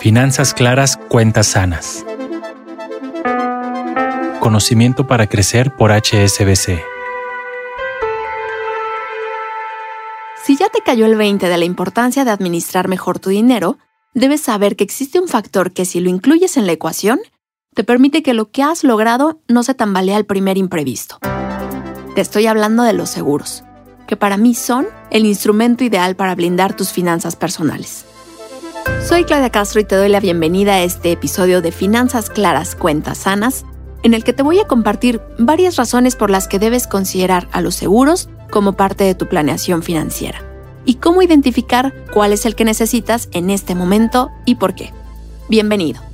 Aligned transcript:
Finanzas 0.00 0.52
claras, 0.52 0.96
cuentas 0.96 1.46
sanas. 1.46 2.04
Conocimiento 4.40 5.06
para 5.06 5.28
crecer 5.28 5.76
por 5.76 5.92
HSBC. 5.92 6.82
Si 10.44 10.56
ya 10.56 10.68
te 10.68 10.80
cayó 10.84 11.06
el 11.06 11.14
20 11.14 11.48
de 11.48 11.56
la 11.56 11.64
importancia 11.64 12.24
de 12.24 12.32
administrar 12.32 12.88
mejor 12.88 13.20
tu 13.20 13.30
dinero, 13.30 13.78
debes 14.12 14.40
saber 14.40 14.74
que 14.74 14.82
existe 14.82 15.20
un 15.20 15.28
factor 15.28 15.72
que 15.72 15.84
si 15.84 16.00
lo 16.00 16.10
incluyes 16.10 16.56
en 16.56 16.66
la 16.66 16.72
ecuación, 16.72 17.20
te 17.74 17.84
permite 17.84 18.24
que 18.24 18.34
lo 18.34 18.50
que 18.50 18.64
has 18.64 18.82
logrado 18.82 19.40
no 19.46 19.62
se 19.62 19.74
tambalee 19.74 20.14
al 20.14 20.26
primer 20.26 20.58
imprevisto. 20.58 21.18
Te 22.16 22.20
estoy 22.20 22.48
hablando 22.48 22.82
de 22.82 22.92
los 22.92 23.08
seguros, 23.08 23.62
que 24.12 24.16
para 24.18 24.36
mí 24.36 24.54
son 24.54 24.88
el 25.10 25.24
instrumento 25.24 25.84
ideal 25.84 26.16
para 26.16 26.34
blindar 26.34 26.76
tus 26.76 26.92
finanzas 26.92 27.34
personales. 27.34 28.04
Soy 29.08 29.24
Claudia 29.24 29.48
Castro 29.48 29.80
y 29.80 29.84
te 29.84 29.96
doy 29.96 30.10
la 30.10 30.20
bienvenida 30.20 30.74
a 30.74 30.82
este 30.82 31.12
episodio 31.12 31.62
de 31.62 31.72
Finanzas 31.72 32.28
Claras, 32.28 32.74
Cuentas 32.74 33.16
Sanas, 33.16 33.64
en 34.02 34.12
el 34.12 34.22
que 34.22 34.34
te 34.34 34.42
voy 34.42 34.58
a 34.58 34.66
compartir 34.66 35.22
varias 35.38 35.76
razones 35.76 36.14
por 36.14 36.28
las 36.28 36.46
que 36.46 36.58
debes 36.58 36.86
considerar 36.86 37.48
a 37.52 37.62
los 37.62 37.74
seguros 37.74 38.28
como 38.50 38.74
parte 38.74 39.04
de 39.04 39.14
tu 39.14 39.28
planeación 39.28 39.82
financiera 39.82 40.42
y 40.84 40.96
cómo 40.96 41.22
identificar 41.22 41.94
cuál 42.12 42.34
es 42.34 42.44
el 42.44 42.54
que 42.54 42.66
necesitas 42.66 43.30
en 43.32 43.48
este 43.48 43.74
momento 43.74 44.30
y 44.44 44.56
por 44.56 44.74
qué. 44.74 44.92
Bienvenido. 45.48 46.11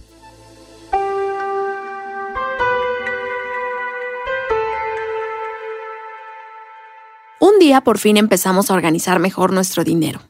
Un 7.59 7.65
día 7.65 7.80
por 7.80 7.98
fin 7.98 8.17
empezamos 8.17 8.71
a 8.71 8.75
organizar 8.75 9.19
mejor 9.19 9.53
nuestro 9.53 9.83
dinero. 9.83 10.21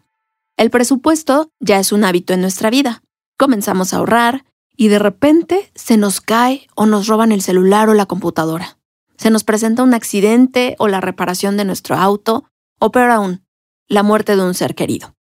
El 0.57 0.71
presupuesto 0.71 1.51
ya 1.61 1.79
es 1.79 1.93
un 1.93 2.05
hábito 2.05 2.33
en 2.33 2.41
nuestra 2.41 2.71
vida. 2.71 3.03
Comenzamos 3.37 3.93
a 3.93 3.99
ahorrar 3.99 4.47
y 4.79 4.89
de 4.89 4.99
repente 4.99 5.71
se 5.75 5.99
nos 5.99 6.23
cae 6.23 6.69
o 6.75 6.87
nos 6.87 7.07
roban 7.07 7.31
el 7.31 7.43
celular 7.43 7.91
o 7.91 7.93
la 7.93 8.07
computadora. 8.07 8.79
Se 9.19 9.29
nos 9.29 9.45
presenta 9.45 9.83
un 9.83 9.93
accidente 9.93 10.75
o 10.79 10.89
la 10.89 11.03
reparación 11.03 11.59
de 11.59 11.67
nuestro 11.67 11.97
auto 11.97 12.45
o 12.79 12.93
peor 12.93 13.11
aún, 13.11 13.45
la 13.89 14.03
muerte 14.03 14.35
de 14.35 14.45
un 14.45 14.55
ser 14.55 14.75
querido. 14.75 15.15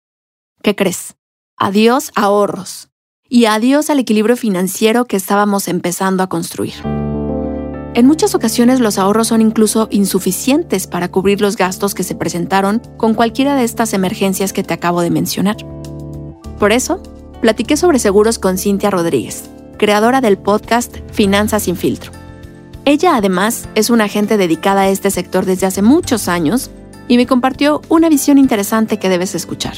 ¿Qué 0.62 0.76
crees? 0.76 1.16
Adiós 1.56 2.12
ahorros 2.14 2.88
y 3.28 3.46
adiós 3.46 3.90
al 3.90 3.98
equilibrio 3.98 4.36
financiero 4.36 5.06
que 5.06 5.16
estábamos 5.16 5.66
empezando 5.66 6.22
a 6.22 6.28
construir. 6.28 7.05
En 7.96 8.06
muchas 8.06 8.34
ocasiones 8.34 8.78
los 8.78 8.98
ahorros 8.98 9.28
son 9.28 9.40
incluso 9.40 9.88
insuficientes 9.90 10.86
para 10.86 11.08
cubrir 11.08 11.40
los 11.40 11.56
gastos 11.56 11.94
que 11.94 12.02
se 12.02 12.14
presentaron 12.14 12.82
con 12.98 13.14
cualquiera 13.14 13.54
de 13.54 13.64
estas 13.64 13.94
emergencias 13.94 14.52
que 14.52 14.62
te 14.62 14.74
acabo 14.74 15.00
de 15.00 15.08
mencionar. 15.08 15.56
Por 16.58 16.72
eso, 16.72 17.02
platiqué 17.40 17.78
sobre 17.78 17.98
seguros 17.98 18.38
con 18.38 18.58
Cintia 18.58 18.90
Rodríguez, 18.90 19.44
creadora 19.78 20.20
del 20.20 20.36
podcast 20.36 20.94
Finanzas 21.10 21.62
sin 21.62 21.76
filtro. 21.76 22.12
Ella 22.84 23.16
además 23.16 23.66
es 23.74 23.88
una 23.88 24.04
agente 24.04 24.36
dedicada 24.36 24.82
a 24.82 24.88
este 24.90 25.10
sector 25.10 25.46
desde 25.46 25.64
hace 25.64 25.80
muchos 25.80 26.28
años 26.28 26.70
y 27.08 27.16
me 27.16 27.26
compartió 27.26 27.80
una 27.88 28.10
visión 28.10 28.36
interesante 28.36 28.98
que 28.98 29.08
debes 29.08 29.34
escuchar. 29.34 29.76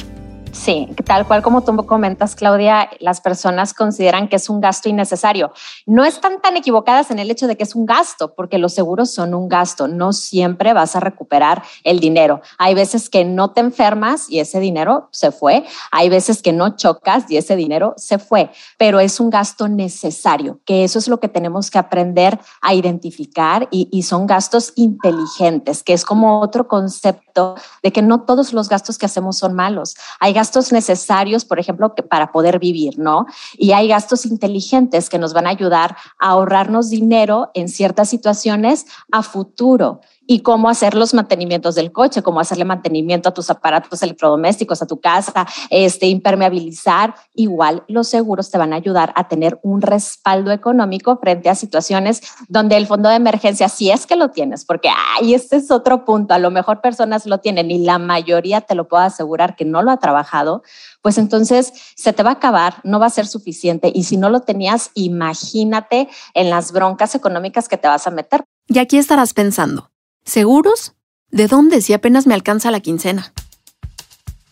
Sí, 0.51 0.87
tal 1.05 1.27
cual 1.27 1.41
como 1.41 1.63
tú 1.63 1.75
comentas, 1.85 2.35
Claudia, 2.35 2.89
las 2.99 3.21
personas 3.21 3.73
consideran 3.73 4.27
que 4.27 4.37
es 4.37 4.49
un 4.49 4.61
gasto 4.61 4.89
innecesario. 4.89 5.53
No 5.85 6.05
están 6.05 6.41
tan 6.41 6.57
equivocadas 6.57 7.11
en 7.11 7.19
el 7.19 7.29
hecho 7.29 7.47
de 7.47 7.55
que 7.55 7.63
es 7.63 7.75
un 7.75 7.85
gasto, 7.85 8.33
porque 8.33 8.57
los 8.57 8.73
seguros 8.73 9.11
son 9.11 9.33
un 9.33 9.47
gasto. 9.47 9.87
No 9.87 10.11
siempre 10.11 10.73
vas 10.73 10.95
a 10.95 10.99
recuperar 10.99 11.63
el 11.83 11.99
dinero. 11.99 12.41
Hay 12.57 12.73
veces 12.73 13.09
que 13.09 13.25
no 13.25 13.51
te 13.51 13.61
enfermas 13.61 14.29
y 14.29 14.39
ese 14.39 14.59
dinero 14.59 15.09
se 15.11 15.31
fue. 15.31 15.65
Hay 15.91 16.09
veces 16.09 16.41
que 16.41 16.51
no 16.51 16.75
chocas 16.75 17.29
y 17.29 17.37
ese 17.37 17.55
dinero 17.55 17.93
se 17.97 18.17
fue, 18.17 18.51
pero 18.77 18.99
es 18.99 19.19
un 19.19 19.29
gasto 19.29 19.67
necesario, 19.67 20.59
que 20.65 20.83
eso 20.83 20.99
es 20.99 21.07
lo 21.07 21.19
que 21.19 21.27
tenemos 21.27 21.69
que 21.69 21.77
aprender 21.77 22.39
a 22.61 22.73
identificar 22.73 23.67
y, 23.71 23.87
y 23.91 24.03
son 24.03 24.25
gastos 24.25 24.73
inteligentes, 24.75 25.83
que 25.83 25.93
es 25.93 26.05
como 26.05 26.41
otro 26.41 26.67
concepto 26.67 27.55
de 27.83 27.91
que 27.91 28.01
no 28.01 28.21
todos 28.21 28.53
los 28.53 28.69
gastos 28.69 28.97
que 28.97 29.05
hacemos 29.05 29.37
son 29.37 29.53
malos. 29.53 29.95
Hay 30.19 30.33
gastos 30.39 30.71
necesarios, 30.71 31.43
por 31.43 31.59
ejemplo, 31.59 31.93
para 32.09 32.31
poder 32.31 32.59
vivir, 32.59 32.97
¿no? 32.97 33.25
Y 33.57 33.73
hay 33.73 33.89
gastos 33.89 34.25
inteligentes 34.25 35.09
que 35.09 35.19
nos 35.19 35.33
van 35.33 35.47
a 35.47 35.49
ayudar 35.49 35.97
a 36.17 36.29
ahorrarnos 36.29 36.89
dinero 36.89 37.51
en 37.53 37.67
ciertas 37.67 38.09
situaciones 38.09 38.85
a 39.11 39.21
futuro 39.21 39.99
y 40.31 40.41
cómo 40.41 40.69
hacer 40.69 40.93
los 40.93 41.15
mantenimientos 41.15 41.73
del 41.73 41.91
coche, 41.91 42.21
cómo 42.21 42.39
hacerle 42.39 42.63
mantenimiento 42.63 43.29
a 43.29 43.33
tus 43.33 43.49
aparatos 43.49 44.03
electrodomésticos, 44.03 44.79
a 44.79 44.85
tu 44.85 45.01
casa, 45.01 45.47
este, 45.71 46.05
impermeabilizar. 46.05 47.15
Igual 47.33 47.83
los 47.87 48.09
seguros 48.09 48.51
te 48.51 48.59
van 48.59 48.71
a 48.71 48.75
ayudar 48.75 49.11
a 49.15 49.27
tener 49.27 49.59
un 49.63 49.81
respaldo 49.81 50.51
económico 50.51 51.17
frente 51.17 51.49
a 51.49 51.55
situaciones 51.55 52.21
donde 52.47 52.77
el 52.77 52.85
fondo 52.85 53.09
de 53.09 53.15
emergencia, 53.15 53.69
si 53.69 53.89
es 53.89 54.05
que 54.05 54.15
lo 54.15 54.29
tienes, 54.29 54.65
porque 54.65 54.91
ay, 55.17 55.33
este 55.33 55.55
es 55.55 55.71
otro 55.71 56.05
punto, 56.05 56.35
a 56.35 56.37
lo 56.37 56.51
mejor 56.51 56.79
personas 56.79 57.25
lo 57.25 57.39
tienen 57.39 57.71
y 57.71 57.79
la 57.79 57.97
mayoría 57.97 58.61
te 58.61 58.75
lo 58.75 58.87
puedo 58.87 59.01
asegurar 59.01 59.55
que 59.55 59.65
no 59.65 59.81
lo 59.81 59.89
ha 59.89 59.97
trabajado, 59.97 60.61
pues 61.01 61.17
entonces 61.17 61.73
se 61.95 62.13
te 62.13 62.21
va 62.21 62.29
a 62.29 62.33
acabar, 62.33 62.75
no 62.83 62.99
va 62.99 63.07
a 63.07 63.09
ser 63.09 63.25
suficiente. 63.25 63.91
Y 63.95 64.03
si 64.03 64.15
no 64.15 64.29
lo 64.29 64.41
tenías, 64.41 64.91
imagínate 64.93 66.07
en 66.35 66.51
las 66.51 66.71
broncas 66.71 67.15
económicas 67.15 67.67
que 67.67 67.77
te 67.77 67.87
vas 67.87 68.05
a 68.05 68.11
meter. 68.11 68.43
Y 68.67 68.77
aquí 68.77 68.99
estarás 68.99 69.33
pensando. 69.33 69.89
¿Seguros? 70.25 70.93
¿De 71.31 71.47
dónde 71.47 71.81
si 71.81 71.93
apenas 71.93 72.27
me 72.27 72.33
alcanza 72.33 72.71
la 72.71 72.79
quincena? 72.79 73.33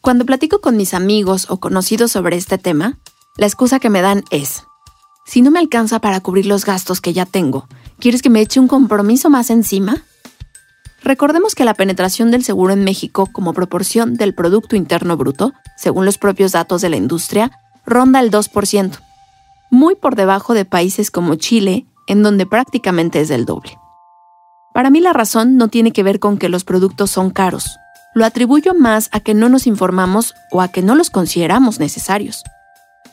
Cuando 0.01 0.25
platico 0.25 0.61
con 0.61 0.78
mis 0.78 0.94
amigos 0.94 1.47
o 1.50 1.59
conocidos 1.59 2.11
sobre 2.11 2.38
este 2.38 2.57
tema, 2.57 2.97
la 3.38 3.45
excusa 3.45 3.79
que 3.79 3.89
me 3.89 4.01
dan 4.01 4.23
es, 4.31 4.63
si 5.25 5.41
no 5.41 5.51
me 5.51 5.59
alcanza 5.59 6.00
para 6.00 6.22
cubrir 6.22 6.45
los 6.45 6.66
gastos 6.66 7.01
que 7.01 7.13
ya 7.13 7.25
tengo, 7.25 7.67
¿quieres 8.00 8.22
que 8.22 8.29
me 8.29 8.41
eche 8.41 8.59
un 8.59 8.67
compromiso 8.67 9.29
más 9.29 9.50
encima? 9.50 10.03
Recordemos 11.03 11.53
que 11.53 11.66
la 11.66 11.73
penetración 11.73 12.31
del 12.31 12.44
seguro 12.44 12.73
en 12.73 12.83
México 12.83 13.27
como 13.31 13.53
proporción 13.53 14.16
del 14.16 14.33
Producto 14.33 14.75
Interno 14.75 15.17
Bruto, 15.17 15.53
según 15.77 16.06
los 16.06 16.17
propios 16.17 16.53
datos 16.53 16.81
de 16.81 16.89
la 16.89 16.97
industria, 16.97 17.51
ronda 17.85 18.19
el 18.19 18.31
2%, 18.31 19.00
muy 19.69 19.95
por 19.95 20.16
debajo 20.16 20.53
de 20.53 20.66
países 20.66 21.11
como 21.11 21.35
Chile, 21.35 21.85
en 22.07 22.23
donde 22.23 22.45
prácticamente 22.45 23.19
es 23.19 23.27
del 23.27 23.45
doble. 23.45 23.77
Para 24.77 24.91
mí 24.91 25.01
la 25.01 25.11
razón 25.11 25.57
no 25.57 25.69
tiene 25.69 25.91
que 25.91 26.03
ver 26.03 26.19
con 26.19 26.38
que 26.38 26.49
los 26.49 26.63
productos 26.63 27.09
son 27.09 27.31
caros. 27.31 27.79
Lo 28.13 28.25
atribuyo 28.25 28.75
más 28.75 29.09
a 29.11 29.21
que 29.21 29.33
no 29.33 29.49
nos 29.49 29.65
informamos 29.65 30.35
o 30.51 30.61
a 30.61 30.67
que 30.67 30.83
no 30.83 30.93
los 30.93 31.09
consideramos 31.09 31.79
necesarios. 31.79 32.43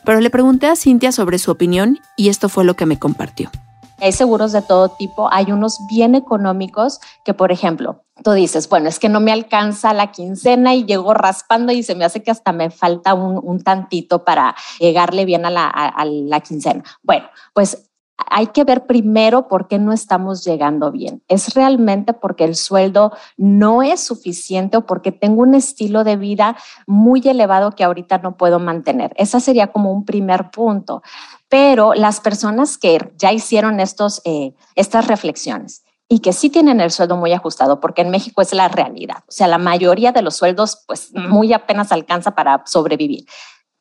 Pero 0.03 0.19
le 0.19 0.29
pregunté 0.29 0.67
a 0.67 0.75
Cintia 0.75 1.11
sobre 1.11 1.39
su 1.39 1.49
opinión 1.49 1.97
y 2.17 2.29
esto 2.29 2.49
fue 2.49 2.65
lo 2.65 2.75
que 2.75 2.85
me 2.85 2.99
compartió. 2.99 3.49
Hay 3.97 4.11
seguros 4.11 4.51
de 4.51 4.61
todo 4.61 4.89
tipo, 4.89 5.27
hay 5.33 5.51
unos 5.51 5.79
bien 5.89 6.13
económicos 6.13 6.99
que, 7.23 7.33
por 7.33 7.51
ejemplo, 7.51 8.03
tú 8.23 8.33
dices, 8.33 8.69
bueno, 8.69 8.87
es 8.87 8.99
que 8.99 9.09
no 9.09 9.19
me 9.19 9.31
alcanza 9.31 9.91
la 9.93 10.11
quincena 10.11 10.75
y 10.75 10.85
llego 10.85 11.15
raspando 11.15 11.71
y 11.71 11.81
se 11.81 11.95
me 11.95 12.05
hace 12.05 12.21
que 12.21 12.29
hasta 12.29 12.51
me 12.51 12.69
falta 12.69 13.15
un, 13.15 13.63
tantito 13.63 14.23
para 14.23 14.55
llegarle 14.79 15.25
bien 15.25 15.47
a 15.47 15.49
la, 15.49 15.67
a 15.67 16.05
la 16.05 16.41
quincena. 16.41 16.83
Bueno, 17.01 17.25
pues 17.53 17.84
hay 18.17 18.47
que 18.47 18.63
ver 18.63 18.85
primero 18.85 19.47
por 19.47 19.67
qué 19.67 19.79
no 19.79 19.91
estamos 19.91 20.43
llegando 20.43 20.91
bien. 20.91 21.21
¿Es 21.27 21.53
realmente 21.53 22.13
porque 22.13 22.43
el 22.43 22.55
sueldo 22.55 23.11
no 23.37 23.83
es 23.83 24.01
suficiente 24.01 24.77
o 24.77 24.85
porque 24.85 25.11
tengo 25.11 25.41
un 25.41 25.55
estilo 25.55 26.03
de 26.03 26.15
vida 26.15 26.55
muy 26.87 27.21
elevado 27.25 27.71
que 27.71 27.83
ahorita 27.83 28.19
no 28.19 28.37
puedo 28.37 28.59
mantener? 28.59 29.13
Esa 29.17 29.39
sería 29.39 29.67
como 29.67 29.91
un 29.91 30.05
primer 30.05 30.49
punto. 30.51 31.01
Pero 31.49 31.93
las 31.93 32.19
personas 32.19 32.77
que 32.77 33.11
ya 33.17 33.31
hicieron 33.31 33.79
estos, 33.79 34.21
eh, 34.25 34.53
estas 34.75 35.07
reflexiones 35.07 35.83
y 36.07 36.19
que 36.19 36.33
sí 36.33 36.49
tienen 36.49 36.81
el 36.81 36.91
sueldo 36.91 37.17
muy 37.17 37.33
ajustado, 37.33 37.79
porque 37.79 38.03
en 38.03 38.11
México 38.11 38.41
es 38.41 38.53
la 38.53 38.67
realidad. 38.67 39.23
O 39.27 39.31
sea, 39.31 39.47
la 39.47 39.57
mayoría 39.57 40.11
de 40.11 40.21
los 40.21 40.35
sueldos 40.35 40.83
pues 40.85 41.11
muy 41.13 41.51
apenas 41.51 41.91
alcanza 41.91 42.35
para 42.35 42.63
sobrevivir. 42.65 43.25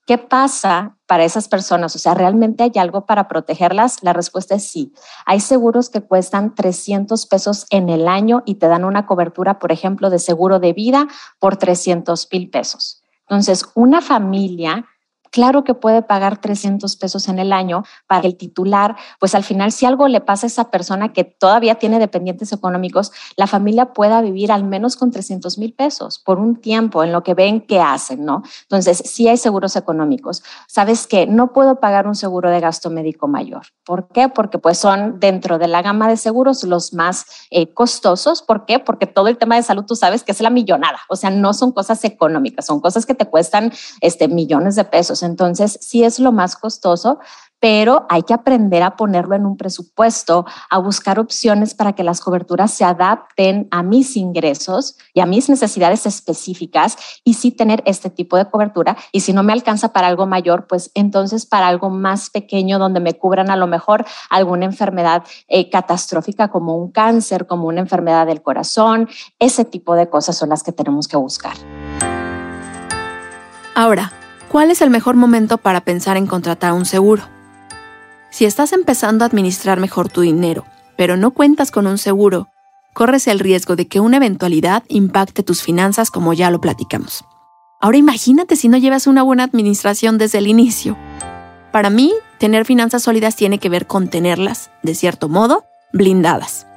¿Qué 0.07 0.19
pasa 0.19 0.99
para 1.07 1.25
esas 1.25 1.49
personas? 1.49 1.97
O 1.97 1.99
sea, 1.99 2.13
¿realmente 2.13 2.63
hay 2.63 2.73
algo 2.77 3.07
para 3.07 3.27
protegerlas? 3.27 4.03
La 4.03 4.13
respuesta 4.13 4.55
es 4.55 4.69
sí. 4.69 4.93
Hay 5.25 5.41
seguros 5.41 5.89
que 5.89 6.03
cuestan 6.03 6.55
300 6.55 7.25
pesos 7.27 7.67
en 7.71 7.89
el 7.89 8.07
año 8.07 8.43
y 8.45 8.57
te 8.57 8.69
dan 8.69 8.85
una 8.85 9.07
cobertura, 9.07 9.59
por 9.59 9.73
ejemplo, 9.73 10.11
de 10.11 10.19
seguro 10.19 10.59
de 10.59 10.75
vida 10.75 11.09
por 11.39 11.57
300 11.57 12.29
mil 12.31 12.51
pesos. 12.51 13.03
Entonces, 13.23 13.65
una 13.75 14.03
familia 14.03 14.85
claro 15.35 15.65
que 15.65 15.75
puede 15.75 16.01
pagar 16.01 16.41
300 16.41 16.95
pesos 16.95 17.29
en 17.29 17.41
el 17.41 17.53
año 17.53 17.83
para 18.07 18.21
que 18.21 18.29
el 18.29 18.37
titular, 18.37 18.95
pues 19.19 19.35
al 19.35 19.43
final 19.43 19.73
si 19.73 19.85
algo 19.85 20.07
le 20.07 20.21
pasa 20.21 20.47
a 20.47 20.49
esa 20.49 20.71
persona 20.71 21.13
que 21.13 21.25
todavía 21.25 21.75
tiene 21.75 21.99
dependientes 21.99 22.53
económicos, 22.53 23.11
la 23.37 23.49
familia 23.49 23.93
pueda 23.93 24.21
vivir 24.21 24.53
al 24.53 24.63
menos 24.63 24.95
con 24.95 25.11
300 25.11 25.59
mil 25.59 25.75
pesos 25.75 26.21
por 26.21 26.39
un 26.39 26.61
tiempo 26.61 27.03
en 27.03 27.11
lo 27.11 27.25
que 27.25 27.35
ven 27.35 27.61
que 27.61 27.81
hacen, 27.81 28.25
¿no? 28.25 28.45
Entonces, 28.63 29.03
sí 29.07 29.27
hay 29.27 29.37
seguros 29.37 29.75
económicos. 29.75 30.45
¿Sabes 30.69 31.09
qué? 31.09 31.27
No 31.27 31.53
puedo 31.53 31.81
pagar 31.81 32.07
un 32.07 32.15
seguro 32.15 32.49
de 32.49 32.61
gasto 32.61 32.89
médico 32.89 33.27
mayor. 33.27 33.67
¿Por 33.85 34.07
qué? 34.07 34.29
Porque 34.29 34.59
pues 34.59 34.79
son 34.79 35.19
dentro 35.19 35.59
de 35.59 35.67
la 35.67 35.83
gama 35.83 36.07
de 36.07 36.17
seguros 36.17 36.63
los 36.63 36.95
más 36.95 37.27
eh, 37.51 37.75
costosos. 37.75 38.41
¿Por 38.41 38.67
qué? 38.67 38.79
Porque 38.79 39.09
todo 39.09 39.27
el 39.27 39.37
tema 39.37 39.57
de 39.57 39.65
salud 39.65 39.85
tú 39.85 39.97
sabes 39.97 40.23
que 40.23 40.31
es 40.31 40.41
la 40.41 40.51
millonada. 40.51 41.01
O 41.09 41.17
sea, 41.17 41.31
no 41.31 41.55
son 41.55 41.73
cosas 41.73 42.05
económicas, 42.05 42.67
son 42.67 42.79
cosas 42.79 43.05
que 43.05 43.17
te 43.17 43.27
cuestan 43.27 43.73
este, 44.01 44.29
millones 44.29 44.77
de 44.77 44.85
pesos. 44.85 45.24
Entonces, 45.25 45.79
sí 45.81 46.05
es 46.05 46.19
lo 46.19 46.33
más 46.33 46.57
costoso, 46.57 47.19
pero 47.65 48.05
hay 48.11 48.25
que 48.25 48.35
aprender 48.35 48.83
a 48.83 48.95
ponerlo 48.95 49.35
en 49.35 49.47
un 49.47 49.57
presupuesto, 49.57 50.45
a 50.69 50.77
buscar 50.77 51.19
opciones 51.19 51.73
para 51.73 51.95
que 51.95 52.05
las 52.05 52.21
coberturas 52.21 52.71
se 52.73 52.85
adapten 52.85 53.69
a 53.71 53.83
mis 53.83 54.19
ingresos 54.19 54.99
y 55.15 55.21
a 55.21 55.25
mis 55.25 55.49
necesidades 55.49 56.05
específicas 56.05 56.99
y 57.25 57.33
sí 57.33 57.53
tener 57.53 57.83
este 57.87 58.11
tipo 58.11 58.37
de 58.37 58.51
cobertura. 58.51 58.99
Y 59.13 59.21
si 59.21 59.33
no 59.33 59.43
me 59.43 59.55
alcanza 59.55 59.95
para 59.95 60.09
algo 60.09 60.27
mayor, 60.27 60.67
pues 60.67 60.91
entonces 60.93 61.47
para 61.47 61.67
algo 61.67 61.89
más 61.89 62.29
pequeño 62.29 62.79
donde 62.79 63.01
me 63.01 63.15
cubran 63.15 63.49
a 63.51 63.57
lo 63.57 63.67
mejor 63.67 64.05
alguna 64.29 64.67
enfermedad 64.67 65.25
eh, 65.49 65.71
catastrófica 65.71 66.49
como 66.49 66.77
un 66.77 66.93
cáncer, 66.93 67.47
como 67.47 67.69
una 67.69 67.81
enfermedad 67.81 68.27
del 68.27 68.43
corazón, 68.43 69.09
ese 69.39 69.65
tipo 69.65 69.95
de 69.95 70.11
cosas 70.11 70.37
son 70.37 70.51
las 70.51 70.63
que 70.63 70.73
tenemos 70.73 71.09
que 71.09 71.17
buscar. 71.17 71.57
Ahora, 73.75 74.13
¿cuál 74.55 74.71
es 74.71 74.83
el 74.83 74.91
mejor 74.91 75.17
momento 75.17 75.59
para 75.59 75.81
pensar 75.81 76.17
en 76.17 76.29
contratar 76.29 76.75
un 76.75 76.85
seguro? 76.85 77.25
Si 78.31 78.45
estás 78.45 78.73
empezando 78.73 79.25
a 79.25 79.27
administrar 79.27 79.81
mejor 79.81 80.09
tu 80.09 80.21
dinero, 80.21 80.65
pero 80.97 81.17
no 81.17 81.33
cuentas 81.33 81.73
con 81.73 81.89
un 81.89 81.99
seguro, 81.99 82.47
corres 82.93 83.27
el 83.27 83.41
riesgo 83.41 83.75
de 83.75 83.89
que 83.89 83.99
una 83.99 84.19
eventualidad 84.19 84.85
impacte 84.87 85.43
tus 85.43 85.61
finanzas 85.61 86.13
como 86.13 86.35
ya 86.35 86.53
lo 86.53 86.61
platicamos. 86.61 87.25
Ahora 87.81 87.97
imagínate 87.97 88.55
si 88.55 88.69
no 88.69 88.77
llevas 88.77 89.09
una 89.09 89.25
buena 89.25 89.43
administración 89.43 90.19
desde 90.19 90.39
el 90.39 90.47
inicio. 90.47 90.97
Para 91.73 91.91
mí, 91.91 92.15
tener 92.39 92.65
finanzas 92.65 93.03
sólidas 93.03 93.35
tiene 93.35 93.59
que 93.59 93.69
ver 93.69 93.89
con 93.89 94.07
tenerlas, 94.07 94.71
de 94.85 94.95
cierto 94.95 95.29
modo, 95.29 95.65
blindadas. 95.93 96.69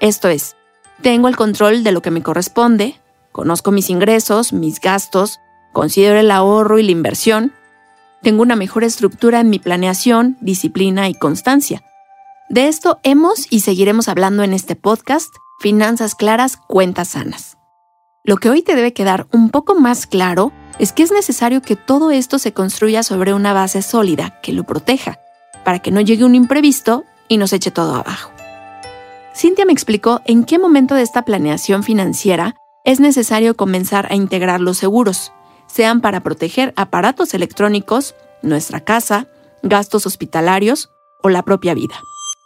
Esto 0.00 0.28
es, 0.28 0.56
tengo 1.02 1.28
el 1.28 1.36
control 1.36 1.84
de 1.84 1.92
lo 1.92 2.00
que 2.00 2.10
me 2.10 2.22
corresponde, 2.22 2.98
conozco 3.32 3.70
mis 3.70 3.90
ingresos, 3.90 4.54
mis 4.54 4.80
gastos, 4.80 5.40
considero 5.72 6.18
el 6.18 6.30
ahorro 6.30 6.78
y 6.78 6.82
la 6.82 6.92
inversión, 6.92 7.52
tengo 8.22 8.42
una 8.42 8.56
mejor 8.56 8.84
estructura 8.84 9.40
en 9.40 9.50
mi 9.50 9.58
planeación, 9.58 10.36
disciplina 10.40 11.08
y 11.08 11.14
constancia. 11.14 11.82
De 12.48 12.68
esto 12.68 12.98
hemos 13.02 13.46
y 13.50 13.60
seguiremos 13.60 14.08
hablando 14.08 14.42
en 14.42 14.54
este 14.54 14.74
podcast, 14.74 15.34
Finanzas 15.60 16.14
Claras, 16.14 16.56
Cuentas 16.56 17.08
Sanas. 17.08 17.58
Lo 18.24 18.36
que 18.36 18.50
hoy 18.50 18.62
te 18.62 18.74
debe 18.74 18.92
quedar 18.92 19.26
un 19.32 19.50
poco 19.50 19.74
más 19.74 20.06
claro 20.06 20.52
es 20.78 20.92
que 20.92 21.02
es 21.02 21.12
necesario 21.12 21.62
que 21.62 21.76
todo 21.76 22.10
esto 22.10 22.38
se 22.38 22.52
construya 22.52 23.02
sobre 23.02 23.34
una 23.34 23.52
base 23.52 23.82
sólida 23.82 24.40
que 24.42 24.52
lo 24.52 24.64
proteja, 24.64 25.18
para 25.64 25.78
que 25.80 25.90
no 25.90 26.00
llegue 26.00 26.24
un 26.24 26.34
imprevisto 26.34 27.04
y 27.28 27.36
nos 27.36 27.52
eche 27.52 27.70
todo 27.70 27.94
abajo. 27.94 28.30
Cintia 29.34 29.64
me 29.64 29.72
explicó 29.72 30.20
en 30.24 30.44
qué 30.44 30.58
momento 30.58 30.94
de 30.94 31.02
esta 31.02 31.22
planeación 31.22 31.82
financiera 31.82 32.54
es 32.84 33.00
necesario 33.00 33.56
comenzar 33.56 34.10
a 34.10 34.14
integrar 34.14 34.60
los 34.60 34.78
seguros, 34.78 35.32
sean 35.68 36.00
para 36.00 36.22
proteger 36.22 36.72
aparatos 36.76 37.34
electrónicos, 37.34 38.14
nuestra 38.42 38.80
casa, 38.80 39.28
gastos 39.62 40.06
hospitalarios 40.06 40.90
o 41.22 41.28
la 41.28 41.42
propia 41.42 41.74
vida. 41.74 41.94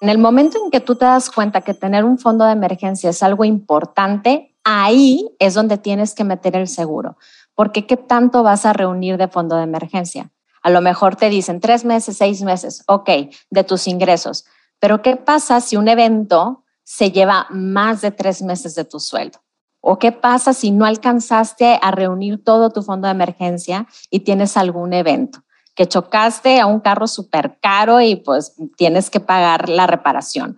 En 0.01 0.09
el 0.09 0.19
momento 0.19 0.59
en 0.63 0.71
que 0.71 0.81
tú 0.81 0.97
te 0.97 1.05
das 1.05 1.31
cuenta 1.31 1.61
que 1.61 1.75
tener 1.75 2.05
un 2.05 2.19
fondo 2.19 2.45
de 2.45 2.53
emergencia 2.53 3.11
es 3.11 3.23
algo 3.23 3.45
importante, 3.45 4.55
ahí 4.65 5.31
es 5.39 5.55
donde 5.55 5.79
tienes 5.79 6.15
que 6.15 6.25
meter 6.25 6.57
el 6.57 6.67
seguro. 6.67 7.17
Porque 7.55 7.87
¿qué 7.87 7.97
tanto 7.97 8.43
vas 8.43 8.67
a 8.67 8.73
reunir 8.73 9.17
de 9.17 9.29
fondo 9.29 9.57
de 9.57 9.63
emergencia? 9.63 10.31
A 10.63 10.71
lo 10.71 10.81
mejor 10.81 11.17
te 11.17 11.29
dicen 11.29 11.61
tres 11.61 11.85
meses, 11.85 12.17
seis 12.17 12.43
meses, 12.43 12.83
ok, 12.87 13.11
de 13.51 13.65
tus 13.65 13.87
ingresos. 13.87 14.45
Pero 14.79 15.03
¿qué 15.03 15.17
pasa 15.17 15.61
si 15.61 15.77
un 15.77 15.89
evento 15.89 16.65
se 16.83 17.13
lleva 17.13 17.47
más 17.51 18.01
de 18.01 18.11
tres 18.11 18.43
meses 18.43 18.75
de 18.75 18.85
tu 18.85 18.99
sueldo? 18.99 19.39
¿O 19.85 19.99
qué 19.99 20.13
pasa 20.13 20.55
si 20.55 20.71
no 20.71 20.87
alcanzaste 20.87 21.79
a 21.83 21.91
reunir 21.91 22.43
todo 22.43 22.71
tu 22.71 22.83
fondo 22.83 23.09
de 23.09 23.13
emergencia 23.13 23.89
y 24.11 24.21
tienes 24.21 24.57
algún 24.57 24.93
evento? 24.93 25.41
Que 25.75 25.89
chocaste 25.89 26.61
a 26.61 26.67
un 26.67 26.79
carro 26.79 27.09
súper 27.09 27.59
caro 27.61 28.01
y 28.01 28.15
pues 28.15 28.55
tienes 28.77 29.11
que 29.11 29.19
pagar 29.19 29.69
la 29.69 29.89
reparación. 29.89 30.57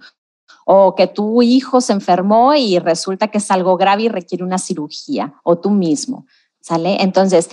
O 0.67 0.95
que 0.95 1.07
tu 1.07 1.41
hijo 1.41 1.81
se 1.81 1.95
enfermó 1.95 2.55
y 2.55 2.79
resulta 2.79 3.29
que 3.29 3.39
es 3.39 3.51
algo 3.51 3.79
grave 3.79 4.03
y 4.03 4.09
requiere 4.09 4.45
una 4.45 4.59
cirugía. 4.59 5.35
O 5.43 5.59
tú 5.59 5.71
mismo. 5.71 6.27
¿Sale? 6.61 7.03
Entonces, 7.03 7.49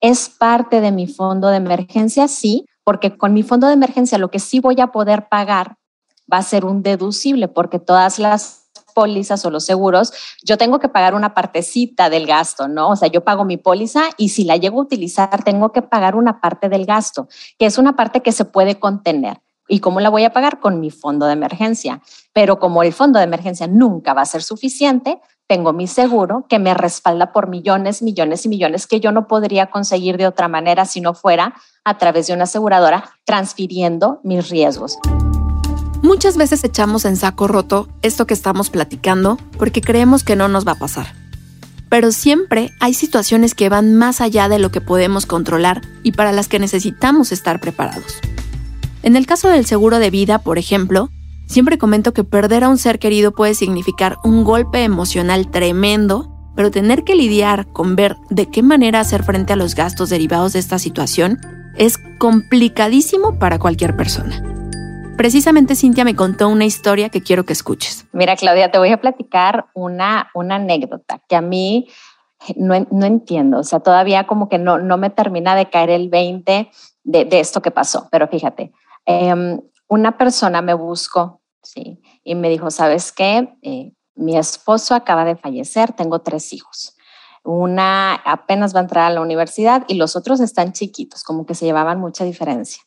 ¿es 0.00 0.28
parte 0.28 0.80
de 0.80 0.90
mi 0.90 1.06
fondo 1.06 1.48
de 1.48 1.58
emergencia? 1.58 2.26
Sí, 2.26 2.66
porque 2.82 3.16
con 3.16 3.32
mi 3.32 3.44
fondo 3.44 3.68
de 3.68 3.74
emergencia 3.74 4.18
lo 4.18 4.32
que 4.32 4.40
sí 4.40 4.58
voy 4.58 4.80
a 4.80 4.88
poder 4.88 5.28
pagar 5.28 5.76
va 6.32 6.38
a 6.38 6.42
ser 6.42 6.64
un 6.64 6.82
deducible 6.82 7.46
porque 7.46 7.78
todas 7.78 8.18
las 8.18 8.63
pólizas 8.94 9.44
o 9.44 9.50
los 9.50 9.64
seguros, 9.66 10.12
yo 10.42 10.56
tengo 10.56 10.78
que 10.78 10.88
pagar 10.88 11.14
una 11.14 11.34
partecita 11.34 12.08
del 12.08 12.26
gasto, 12.26 12.68
¿no? 12.68 12.90
O 12.90 12.96
sea, 12.96 13.08
yo 13.08 13.24
pago 13.24 13.44
mi 13.44 13.56
póliza 13.56 14.04
y 14.16 14.30
si 14.30 14.44
la 14.44 14.56
llego 14.56 14.78
a 14.78 14.84
utilizar, 14.84 15.44
tengo 15.44 15.72
que 15.72 15.82
pagar 15.82 16.16
una 16.16 16.40
parte 16.40 16.68
del 16.68 16.86
gasto, 16.86 17.28
que 17.58 17.66
es 17.66 17.76
una 17.76 17.96
parte 17.96 18.22
que 18.22 18.32
se 18.32 18.44
puede 18.44 18.78
contener. 18.78 19.42
¿Y 19.66 19.80
cómo 19.80 20.00
la 20.00 20.10
voy 20.10 20.24
a 20.24 20.32
pagar? 20.32 20.60
Con 20.60 20.80
mi 20.80 20.90
fondo 20.90 21.26
de 21.26 21.32
emergencia. 21.32 22.02
Pero 22.32 22.58
como 22.58 22.82
el 22.82 22.92
fondo 22.92 23.18
de 23.18 23.24
emergencia 23.24 23.66
nunca 23.66 24.12
va 24.12 24.22
a 24.22 24.26
ser 24.26 24.42
suficiente, 24.42 25.20
tengo 25.46 25.72
mi 25.72 25.86
seguro 25.86 26.46
que 26.48 26.58
me 26.58 26.74
respalda 26.74 27.32
por 27.32 27.48
millones, 27.48 28.02
millones 28.02 28.46
y 28.46 28.48
millones 28.48 28.86
que 28.86 29.00
yo 29.00 29.12
no 29.12 29.26
podría 29.26 29.66
conseguir 29.66 30.16
de 30.16 30.26
otra 30.26 30.48
manera 30.48 30.84
si 30.84 31.00
no 31.00 31.14
fuera 31.14 31.54
a 31.84 31.98
través 31.98 32.26
de 32.26 32.34
una 32.34 32.44
aseguradora 32.44 33.10
transfiriendo 33.24 34.20
mis 34.22 34.48
riesgos. 34.48 34.98
Muchas 36.04 36.36
veces 36.36 36.62
echamos 36.64 37.06
en 37.06 37.16
saco 37.16 37.48
roto 37.48 37.88
esto 38.02 38.26
que 38.26 38.34
estamos 38.34 38.68
platicando 38.68 39.38
porque 39.58 39.80
creemos 39.80 40.22
que 40.22 40.36
no 40.36 40.48
nos 40.48 40.68
va 40.68 40.72
a 40.72 40.78
pasar. 40.78 41.14
Pero 41.88 42.12
siempre 42.12 42.72
hay 42.78 42.92
situaciones 42.92 43.54
que 43.54 43.70
van 43.70 43.96
más 43.96 44.20
allá 44.20 44.50
de 44.50 44.58
lo 44.58 44.70
que 44.70 44.82
podemos 44.82 45.24
controlar 45.24 45.80
y 46.02 46.12
para 46.12 46.30
las 46.32 46.46
que 46.46 46.58
necesitamos 46.58 47.32
estar 47.32 47.58
preparados. 47.58 48.18
En 49.02 49.16
el 49.16 49.24
caso 49.24 49.48
del 49.48 49.64
seguro 49.64 49.98
de 49.98 50.10
vida, 50.10 50.40
por 50.40 50.58
ejemplo, 50.58 51.08
siempre 51.46 51.78
comento 51.78 52.12
que 52.12 52.22
perder 52.22 52.64
a 52.64 52.68
un 52.68 52.76
ser 52.76 52.98
querido 52.98 53.32
puede 53.32 53.54
significar 53.54 54.18
un 54.24 54.44
golpe 54.44 54.84
emocional 54.84 55.50
tremendo, 55.50 56.30
pero 56.54 56.70
tener 56.70 57.04
que 57.04 57.14
lidiar 57.14 57.66
con 57.72 57.96
ver 57.96 58.18
de 58.28 58.50
qué 58.50 58.62
manera 58.62 59.00
hacer 59.00 59.22
frente 59.22 59.54
a 59.54 59.56
los 59.56 59.74
gastos 59.74 60.10
derivados 60.10 60.52
de 60.52 60.58
esta 60.58 60.78
situación 60.78 61.40
es 61.78 61.96
complicadísimo 62.18 63.38
para 63.38 63.58
cualquier 63.58 63.96
persona. 63.96 64.53
Precisamente 65.16 65.76
Cintia 65.76 66.04
me 66.04 66.16
contó 66.16 66.48
una 66.48 66.64
historia 66.64 67.08
que 67.08 67.22
quiero 67.22 67.44
que 67.44 67.52
escuches. 67.52 68.04
Mira, 68.12 68.34
Claudia, 68.34 68.72
te 68.72 68.78
voy 68.78 68.90
a 68.90 69.00
platicar 69.00 69.66
una, 69.72 70.28
una 70.34 70.56
anécdota 70.56 71.20
que 71.28 71.36
a 71.36 71.40
mí 71.40 71.88
no, 72.56 72.86
no 72.90 73.06
entiendo. 73.06 73.60
O 73.60 73.62
sea, 73.62 73.78
todavía 73.78 74.26
como 74.26 74.48
que 74.48 74.58
no, 74.58 74.78
no 74.78 74.96
me 74.96 75.10
termina 75.10 75.54
de 75.54 75.70
caer 75.70 75.90
el 75.90 76.08
20 76.08 76.68
de, 77.04 77.28
esto 77.40 77.62
que 77.62 77.70
pasó. 77.70 78.08
Pero 78.10 78.26
fíjate, 78.26 78.72
em, 79.06 79.60
una 79.88 80.18
persona 80.18 80.62
me 80.62 80.74
buscó, 80.74 81.40
¿sí? 81.62 82.02
Y 82.24 82.34
me 82.34 82.48
dijo, 82.48 82.72
¿sabes 82.72 83.12
qué? 83.12 83.56
Eh, 83.62 83.92
mi 84.16 84.36
esposo 84.36 84.96
acaba 84.96 85.24
de 85.24 85.36
fallecer, 85.36 85.92
tengo 85.92 86.22
tres 86.22 86.52
hijos. 86.52 86.96
Una 87.44 88.14
apenas 88.14 88.74
va 88.74 88.80
a 88.80 88.82
entrar 88.82 89.04
a 89.04 89.14
la 89.14 89.20
universidad 89.20 89.84
y 89.86 89.94
los 89.94 90.16
otros 90.16 90.40
están 90.40 90.72
chiquitos, 90.72 91.22
como 91.22 91.46
que 91.46 91.54
se 91.54 91.66
llevaban 91.66 92.00
mucha 92.00 92.24
diferencia 92.24 92.82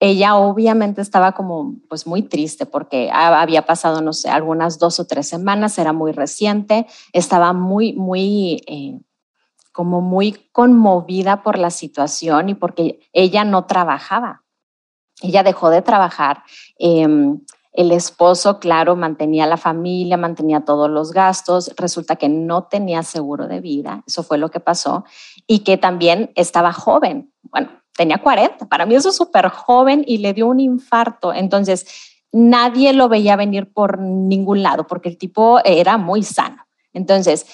ella 0.00 0.36
obviamente 0.36 1.02
estaba 1.02 1.32
como 1.32 1.74
pues 1.88 2.06
muy 2.06 2.22
triste 2.22 2.64
porque 2.64 3.10
había 3.12 3.66
pasado, 3.66 4.00
no 4.00 4.14
sé, 4.14 4.30
algunas 4.30 4.78
dos 4.78 4.98
o 4.98 5.06
tres 5.06 5.28
semanas, 5.28 5.78
era 5.78 5.92
muy 5.92 6.12
reciente, 6.12 6.86
estaba 7.12 7.52
muy, 7.52 7.92
muy, 7.92 8.62
eh, 8.66 8.98
como 9.72 10.00
muy 10.00 10.32
conmovida 10.52 11.42
por 11.42 11.58
la 11.58 11.70
situación 11.70 12.48
y 12.48 12.54
porque 12.54 13.00
ella 13.12 13.44
no 13.44 13.66
trabajaba. 13.66 14.42
Ella 15.20 15.42
dejó 15.42 15.68
de 15.68 15.82
trabajar. 15.82 16.44
Em, 16.78 17.40
el 17.72 17.92
esposo, 17.92 18.58
claro, 18.58 18.96
mantenía 18.96 19.46
la 19.46 19.58
familia, 19.58 20.16
mantenía 20.16 20.64
todos 20.64 20.88
los 20.90 21.12
gastos. 21.12 21.72
Resulta 21.76 22.16
que 22.16 22.30
no 22.30 22.64
tenía 22.64 23.02
seguro 23.02 23.46
de 23.46 23.60
vida. 23.60 24.02
Eso 24.06 24.22
fue 24.22 24.38
lo 24.38 24.50
que 24.50 24.60
pasó. 24.60 25.04
Y 25.46 25.60
que 25.60 25.76
también 25.76 26.32
estaba 26.34 26.72
joven. 26.72 27.32
Bueno, 27.42 27.79
tenía 28.00 28.16
40, 28.16 28.66
para 28.66 28.86
mí 28.86 28.94
eso 28.94 29.10
es 29.10 29.16
súper 29.16 29.50
joven 29.50 30.02
y 30.06 30.16
le 30.18 30.32
dio 30.32 30.46
un 30.46 30.58
infarto. 30.58 31.34
Entonces, 31.34 31.86
nadie 32.32 32.94
lo 32.94 33.10
veía 33.10 33.36
venir 33.36 33.70
por 33.70 33.98
ningún 33.98 34.62
lado 34.62 34.86
porque 34.86 35.10
el 35.10 35.18
tipo 35.18 35.60
era 35.66 35.98
muy 35.98 36.22
sano. 36.22 36.66
Entonces, 36.94 37.44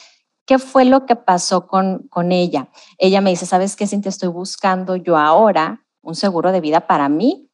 ¿Qué 0.49 0.61
fue 0.61 0.85
lo 0.85 1.07
que 1.07 1.17
pasó 1.17 1.67
con, 1.67 2.07
con 2.09 2.31
ella? 2.31 2.69
Ella 2.99 3.21
me 3.21 3.31
dice, 3.31 3.47
¿sabes 3.47 3.75
qué, 3.75 3.89
Cintia? 3.89 4.11
Estoy 4.11 4.29
buscando 4.29 4.95
yo 4.95 5.17
ahora 5.17 5.85
un 6.03 6.15
seguro 6.15 6.53
de 6.53 6.61
vida 6.61 6.87
para 6.87 7.09
mí, 7.09 7.51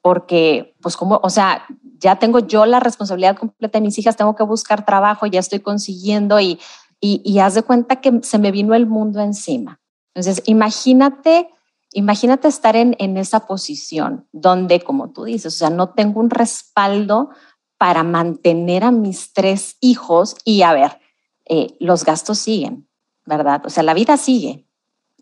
porque, 0.00 0.76
pues, 0.80 0.96
como, 0.96 1.18
o 1.20 1.30
sea, 1.30 1.66
ya 1.98 2.20
tengo 2.20 2.38
yo 2.38 2.64
la 2.64 2.78
responsabilidad 2.78 3.36
completa 3.36 3.80
de 3.80 3.84
mis 3.86 3.98
hijas, 3.98 4.14
tengo 4.14 4.36
que 4.36 4.44
buscar 4.44 4.84
trabajo, 4.84 5.26
ya 5.26 5.40
estoy 5.40 5.58
consiguiendo 5.58 6.38
y, 6.38 6.60
y, 7.00 7.20
y 7.24 7.40
haz 7.40 7.54
de 7.54 7.64
cuenta 7.64 7.96
que 7.96 8.20
se 8.22 8.38
me 8.38 8.52
vino 8.52 8.72
el 8.74 8.86
mundo 8.86 9.20
encima. 9.20 9.80
Entonces, 10.14 10.40
imagínate, 10.46 11.50
imagínate 11.92 12.48
estar 12.48 12.76
en, 12.76 12.96
en 12.98 13.16
esa 13.16 13.46
posición 13.46 14.26
donde, 14.32 14.80
como 14.80 15.10
tú 15.10 15.24
dices, 15.24 15.54
o 15.54 15.58
sea, 15.58 15.70
no 15.70 15.90
tengo 15.90 16.20
un 16.20 16.30
respaldo 16.30 17.30
para 17.78 18.02
mantener 18.02 18.84
a 18.84 18.90
mis 18.90 19.32
tres 19.32 19.76
hijos 19.80 20.36
y 20.44 20.62
a 20.62 20.72
ver, 20.72 21.00
eh, 21.46 21.76
los 21.80 22.04
gastos 22.04 22.38
siguen, 22.38 22.88
¿verdad? 23.24 23.62
O 23.64 23.70
sea, 23.70 23.82
la 23.82 23.94
vida 23.94 24.16
sigue 24.16 24.66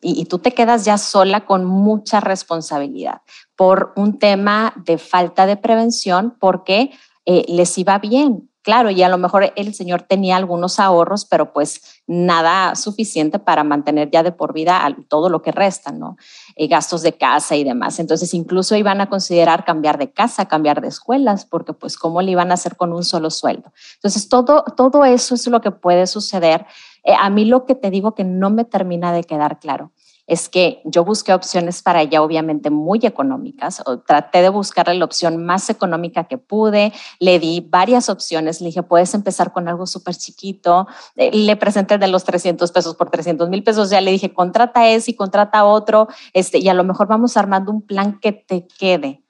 y, 0.00 0.26
tú 0.26 0.38
te 0.38 0.52
quedas 0.52 0.84
ya 0.84 0.98
sola 0.98 1.46
con 1.46 1.64
mucha 1.64 2.20
responsabilidad 2.20 3.22
por 3.56 3.92
un 3.96 4.18
tema 4.18 4.74
de 4.84 4.98
falta 4.98 5.46
de 5.46 5.56
prevención 5.56 6.36
porque 6.38 6.90
eh, 7.24 7.44
les 7.48 7.76
iba 7.78 7.98
bien. 7.98 8.50
Claro, 8.66 8.90
y 8.90 9.00
a 9.04 9.08
lo 9.08 9.16
mejor 9.16 9.52
el 9.54 9.74
señor 9.74 10.02
tenía 10.02 10.34
algunos 10.34 10.80
ahorros, 10.80 11.24
pero 11.24 11.52
pues 11.52 12.02
nada 12.08 12.74
suficiente 12.74 13.38
para 13.38 13.62
mantener 13.62 14.10
ya 14.10 14.24
de 14.24 14.32
por 14.32 14.52
vida 14.52 14.84
todo 15.06 15.28
lo 15.28 15.40
que 15.40 15.52
resta, 15.52 15.92
¿no? 15.92 16.16
Eh, 16.56 16.66
gastos 16.66 17.02
de 17.02 17.12
casa 17.12 17.54
y 17.54 17.62
demás. 17.62 18.00
Entonces, 18.00 18.34
incluso 18.34 18.74
iban 18.74 19.00
a 19.00 19.08
considerar 19.08 19.64
cambiar 19.64 19.98
de 19.98 20.10
casa, 20.10 20.48
cambiar 20.48 20.80
de 20.80 20.88
escuelas, 20.88 21.46
porque 21.46 21.74
pues 21.74 21.96
cómo 21.96 22.22
le 22.22 22.32
iban 22.32 22.50
a 22.50 22.54
hacer 22.54 22.74
con 22.74 22.92
un 22.92 23.04
solo 23.04 23.30
sueldo. 23.30 23.72
Entonces, 23.94 24.28
todo, 24.28 24.64
todo 24.76 25.04
eso 25.04 25.36
es 25.36 25.46
lo 25.46 25.60
que 25.60 25.70
puede 25.70 26.08
suceder. 26.08 26.66
Eh, 27.04 27.14
a 27.16 27.30
mí 27.30 27.44
lo 27.44 27.66
que 27.66 27.76
te 27.76 27.90
digo 27.90 28.16
que 28.16 28.24
no 28.24 28.50
me 28.50 28.64
termina 28.64 29.12
de 29.12 29.22
quedar 29.22 29.60
claro 29.60 29.92
es 30.26 30.48
que 30.48 30.80
yo 30.84 31.04
busqué 31.04 31.32
opciones 31.32 31.82
para 31.82 32.02
ella 32.02 32.22
obviamente 32.22 32.70
muy 32.70 33.00
económicas, 33.02 33.82
traté 34.06 34.42
de 34.42 34.48
buscarle 34.48 34.94
la 34.94 35.04
opción 35.04 35.44
más 35.44 35.70
económica 35.70 36.24
que 36.24 36.36
pude, 36.36 36.92
le 37.20 37.38
di 37.38 37.64
varias 37.68 38.08
opciones, 38.08 38.60
le 38.60 38.68
dije, 38.68 38.82
puedes 38.82 39.14
empezar 39.14 39.52
con 39.52 39.68
algo 39.68 39.86
súper 39.86 40.16
chiquito, 40.16 40.88
eh, 41.14 41.30
le 41.32 41.56
presenté 41.56 41.98
de 41.98 42.08
los 42.08 42.24
300 42.24 42.72
pesos 42.72 42.96
por 42.96 43.10
300 43.10 43.48
mil 43.48 43.62
pesos, 43.62 43.90
ya 43.90 44.00
le 44.00 44.10
dije, 44.10 44.34
contrata 44.34 44.88
ese 44.88 45.12
y 45.12 45.14
contrata 45.14 45.64
otro, 45.64 46.08
este, 46.32 46.58
y 46.58 46.68
a 46.68 46.74
lo 46.74 46.82
mejor 46.82 47.06
vamos 47.06 47.36
armando 47.36 47.70
un 47.70 47.82
plan 47.82 48.18
que 48.18 48.32
te 48.32 48.66
quede. 48.66 49.22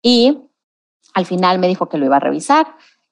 Y 0.00 0.38
al 1.14 1.26
final 1.26 1.58
me 1.58 1.66
dijo 1.66 1.88
que 1.88 1.98
lo 1.98 2.06
iba 2.06 2.16
a 2.16 2.20
revisar, 2.20 2.66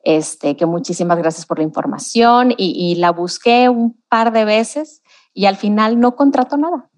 este, 0.04 0.56
que 0.56 0.66
muchísimas 0.66 1.18
gracias 1.18 1.46
por 1.46 1.58
la 1.58 1.64
información 1.64 2.52
y, 2.52 2.92
y 2.92 2.94
la 2.96 3.10
busqué 3.10 3.68
un 3.68 4.00
par 4.08 4.32
de 4.32 4.44
veces 4.44 5.02
y 5.32 5.46
al 5.46 5.56
final 5.56 5.98
no 5.98 6.14
contrató 6.14 6.56
nada 6.56 6.90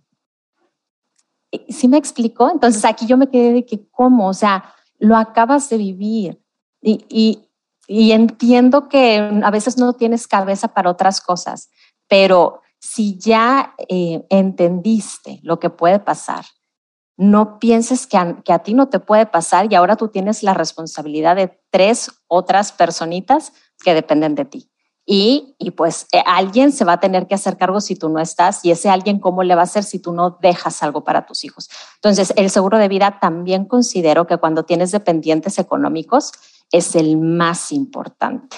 ¿Sí 1.68 1.88
me 1.88 1.98
explico? 1.98 2.50
Entonces 2.50 2.84
aquí 2.84 3.06
yo 3.06 3.16
me 3.16 3.28
quedé 3.28 3.52
de 3.52 3.66
que, 3.66 3.88
¿cómo? 3.90 4.28
O 4.28 4.34
sea, 4.34 4.74
lo 4.98 5.16
acabas 5.16 5.68
de 5.68 5.78
vivir 5.78 6.42
y, 6.80 7.04
y, 7.88 8.12
entiendo 8.12 8.88
que 8.88 9.18
a 9.42 9.50
veces 9.50 9.78
no 9.78 9.92
tienes 9.92 10.26
cabeza 10.26 10.68
para 10.68 10.90
otras 10.90 11.20
cosas, 11.20 11.70
pero 12.08 12.62
si 12.78 13.18
ya 13.18 13.74
eh, 13.88 14.24
entendiste 14.28 15.40
lo 15.42 15.60
que 15.60 15.70
puede 15.70 15.98
pasar, 15.98 16.44
no 17.16 17.58
pienses 17.58 18.06
que 18.06 18.36
que 18.44 18.52
a, 18.52 18.58
ti 18.60 18.74
no 18.74 18.88
te 18.88 19.00
puede 19.00 19.26
pasar 19.26 19.70
y 19.70 19.74
ahora 19.74 19.96
tú 19.96 20.08
tienes 20.08 20.42
la 20.42 20.54
responsabilidad 20.54 21.36
de 21.36 21.60
tres 21.70 22.10
otras 22.28 22.72
personitas 22.72 23.52
que 23.84 23.94
dependen 23.94 24.34
de 24.34 24.44
ti 24.44 24.70
y, 25.08 25.54
pues 25.76 26.08
eh, 26.12 26.20
alguien 26.26 26.72
se 26.72 26.84
va 26.84 26.94
a 26.94 27.00
tener 27.00 27.28
que 27.28 27.36
hacer 27.36 27.56
cargo 27.56 27.80
si 27.80 27.94
tú 27.94 28.08
no 28.08 28.18
estás 28.18 28.64
y 28.64 28.72
ese 28.72 28.90
alguien 28.90 29.20
cómo 29.20 29.44
le 29.44 29.54
va 29.54 29.60
a 29.60 29.64
hacer 29.64 29.84
si 29.84 30.00
tú 30.00 30.12
no 30.12 30.38
dejas 30.42 30.82
algo 30.82 31.04
para 31.04 31.26
tus 31.26 31.44
hijos. 31.44 31.70
Entonces, 31.94 32.34
el 32.36 32.50
seguro 32.50 32.76
de 32.76 32.88
vida 32.88 33.18
también 33.20 33.66
considero 33.66 34.26
que 34.26 34.36
cuando 34.36 34.64
tienes 34.64 34.90
dependientes 34.90 35.60
económicos 35.60 36.32
es 36.72 36.96
el 36.96 37.16
más 37.16 37.70
importante. 37.70 38.56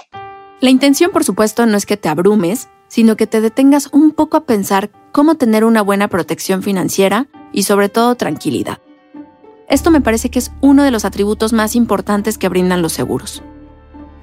La 0.61 0.71
intención, 0.71 1.11
por 1.13 1.23
supuesto, 1.23 1.67
no 1.67 1.77
es 1.77 1.85
que 1.85 1.99
te 1.99 2.09
abrumes, 2.09 2.69
sino 2.89 3.17
que 3.17 3.27
te 3.27 3.43
detengas 3.43 3.89
un 3.93 4.13
poco 4.13 4.39
a 4.39 4.47
pensar 4.47 4.91
cómo 5.13 5.35
tener 5.35 5.65
una 5.65 5.83
buena 5.83 6.09
protección 6.09 6.63
financiera 6.63 7.29
y 7.53 7.65
sobre 7.65 7.91
todo 7.91 8.15
tranquilidad. 8.15 8.79
Esto 9.69 9.91
me 9.91 10.01
parece 10.01 10.31
que 10.31 10.39
es 10.39 10.51
uno 10.63 10.83
de 10.83 10.91
los 10.91 11.05
atributos 11.05 11.53
más 11.53 11.77
importantes 11.77 12.39
que 12.39 12.49
brindan 12.49 12.81
los 12.81 12.95
seguros. 12.95 13.43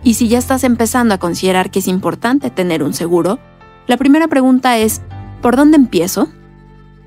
Y 0.04 0.16
si 0.16 0.28
ya 0.28 0.38
estás 0.38 0.64
empezando 0.64 1.14
a 1.14 1.18
considerar 1.18 1.72
que 1.72 1.80
es 1.80 1.88
importante 1.88 2.50
tener 2.50 2.84
un 2.84 2.94
seguro, 2.94 3.40
la 3.88 3.98
primera 3.98 4.28
pregunta 4.28 4.78
es, 4.78 5.02
¿por 5.42 5.56
dónde 5.56 5.78
empiezo? 5.78 6.30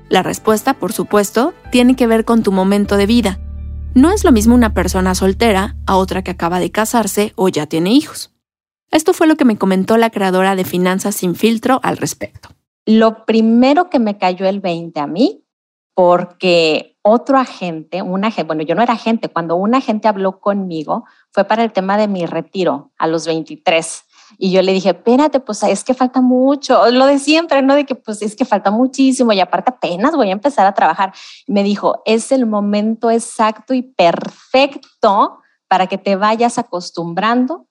La 0.09 0.23
respuesta, 0.23 0.73
por 0.73 0.91
supuesto, 0.91 1.53
tiene 1.71 1.95
que 1.95 2.07
ver 2.07 2.25
con 2.25 2.43
tu 2.43 2.51
momento 2.51 2.97
de 2.97 3.05
vida. 3.05 3.39
No 3.93 4.11
es 4.11 4.23
lo 4.23 4.31
mismo 4.31 4.55
una 4.55 4.73
persona 4.73 5.15
soltera 5.15 5.75
a 5.85 5.95
otra 5.95 6.23
que 6.23 6.31
acaba 6.31 6.59
de 6.59 6.71
casarse 6.71 7.33
o 7.35 7.49
ya 7.49 7.67
tiene 7.67 7.91
hijos. 7.91 8.33
Esto 8.91 9.13
fue 9.13 9.27
lo 9.27 9.35
que 9.35 9.45
me 9.45 9.57
comentó 9.57 9.97
la 9.97 10.09
creadora 10.09 10.55
de 10.55 10.65
Finanzas 10.65 11.15
sin 11.15 11.35
filtro 11.35 11.79
al 11.83 11.97
respecto. 11.97 12.49
Lo 12.85 13.25
primero 13.25 13.89
que 13.89 13.99
me 13.99 14.17
cayó 14.17 14.47
el 14.47 14.61
20 14.61 14.99
a 14.99 15.05
mí, 15.05 15.43
porque 15.99 16.97
otro 17.01 17.37
agente, 17.37 18.01
un 18.01 18.23
agente, 18.23 18.47
bueno, 18.47 18.63
yo 18.63 18.73
no 18.73 18.81
era 18.81 18.93
agente, 18.93 19.27
cuando 19.27 19.57
un 19.57 19.75
agente 19.75 20.07
habló 20.07 20.39
conmigo 20.39 21.03
fue 21.33 21.43
para 21.43 21.61
el 21.61 21.73
tema 21.73 21.97
de 21.97 22.07
mi 22.07 22.25
retiro 22.25 22.93
a 22.97 23.05
los 23.05 23.27
23. 23.27 24.05
Y 24.37 24.49
yo 24.51 24.61
le 24.61 24.71
dije, 24.71 24.91
espérate, 24.91 25.41
pues 25.41 25.61
es 25.63 25.83
que 25.83 25.93
falta 25.93 26.21
mucho, 26.21 26.89
lo 26.89 27.05
de 27.05 27.19
siempre, 27.19 27.61
¿no? 27.61 27.75
De 27.75 27.85
que 27.85 27.95
pues 27.95 28.21
es 28.21 28.37
que 28.37 28.45
falta 28.45 28.71
muchísimo 28.71 29.33
y 29.33 29.41
aparte 29.41 29.71
apenas 29.71 30.15
voy 30.15 30.29
a 30.29 30.31
empezar 30.31 30.65
a 30.65 30.73
trabajar. 30.73 31.11
me 31.47 31.63
dijo, 31.63 32.01
es 32.05 32.31
el 32.31 32.45
momento 32.45 33.11
exacto 33.11 33.73
y 33.73 33.81
perfecto 33.81 35.41
para 35.67 35.87
que 35.87 35.97
te 35.97 36.15
vayas 36.15 36.57
acostumbrando 36.57 37.67